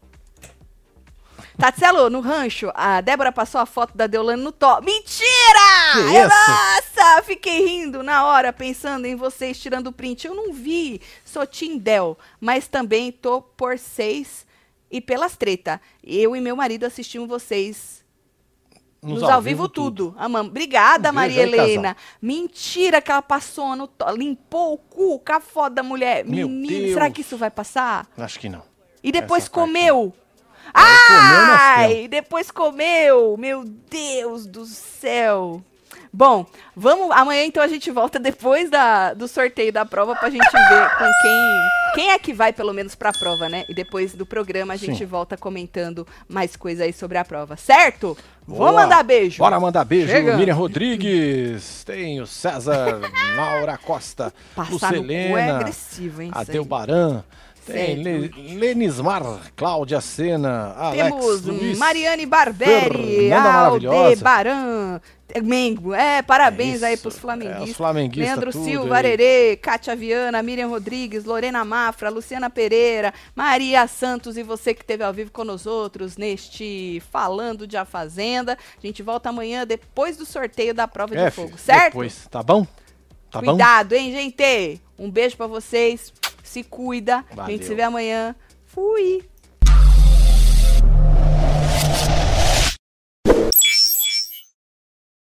[1.61, 4.83] Tatselo, no rancho, a Débora passou a foto da Deolane no top.
[4.83, 5.93] Mentira!
[5.93, 6.97] Que isso?
[7.03, 10.27] Nossa, fiquei rindo na hora, pensando em vocês tirando o print.
[10.27, 14.47] Eu não vi, sou Tindel, mas também tô por seis
[14.91, 15.79] e pelas treta.
[16.03, 18.03] Eu e meu marido assistimos vocês
[19.03, 20.15] nos, ao, vivo, tudo.
[20.17, 20.51] Amamos.
[20.51, 21.95] Obrigada, Um Maria Helena.
[22.23, 24.11] Mentira que ela passou no to...
[24.17, 26.25] limpou o cu com a foto da mulher.
[26.25, 28.09] Meu Menino, será que isso vai passar?
[28.17, 28.63] Acho que não.
[29.03, 30.15] E depois Essa comeu.
[30.75, 33.37] Ai, depois comeu.
[33.37, 35.63] Meu Deus do céu.
[36.13, 36.45] Bom,
[36.75, 37.11] vamos.
[37.13, 41.05] Amanhã então a gente volta depois da, do sorteio da prova pra gente ver com
[41.23, 41.61] quem.
[41.95, 43.65] Quem é que vai, pelo menos, pra prova, né?
[43.69, 45.07] E depois do programa a gente Sim.
[45.07, 48.17] volta comentando mais coisas aí sobre a prova, certo?
[48.47, 49.39] Vou mandar beijo.
[49.39, 50.09] Bora mandar beijo.
[50.09, 50.37] Chega.
[50.37, 53.01] Miriam Rodrigues, tem o César,
[53.37, 56.29] Laura Costa, Passar no cu é Lucelena, agressivo, hein?
[56.29, 56.57] isso aí.
[57.67, 57.97] Tem.
[58.03, 59.23] Le Lenismar,
[59.55, 61.79] Cláudia Sena, Alex Temos Luiz.
[61.79, 63.33] Mariane Barberi.
[63.33, 65.01] Aldebaran,
[65.33, 65.95] é, Mengo.
[65.95, 67.77] É, parabéns Isso, aí pros é, os flamenguistas.
[67.77, 68.99] flamenguistas Leandro tudo Silva, aí.
[68.99, 75.05] Arerê, Kátia Viana, Miriam Rodrigues, Lorena Mafra, Luciana Pereira, Maria Santos e você que esteve
[75.05, 78.55] ao vivo com nós outros neste Falando de A Fazenda.
[78.55, 81.93] A gente volta amanhã depois do sorteio da prova É, de fogo, certo?
[81.93, 82.67] Depois, tá bom?
[83.31, 83.53] Tá bom?
[83.53, 84.81] Cuidado, hein, gente?
[84.99, 86.13] Um beijo pra vocês.
[86.51, 87.25] Se cuida.
[87.31, 87.53] A Valeu.
[87.57, 88.35] gente se vê amanhã.
[88.65, 89.23] Fui.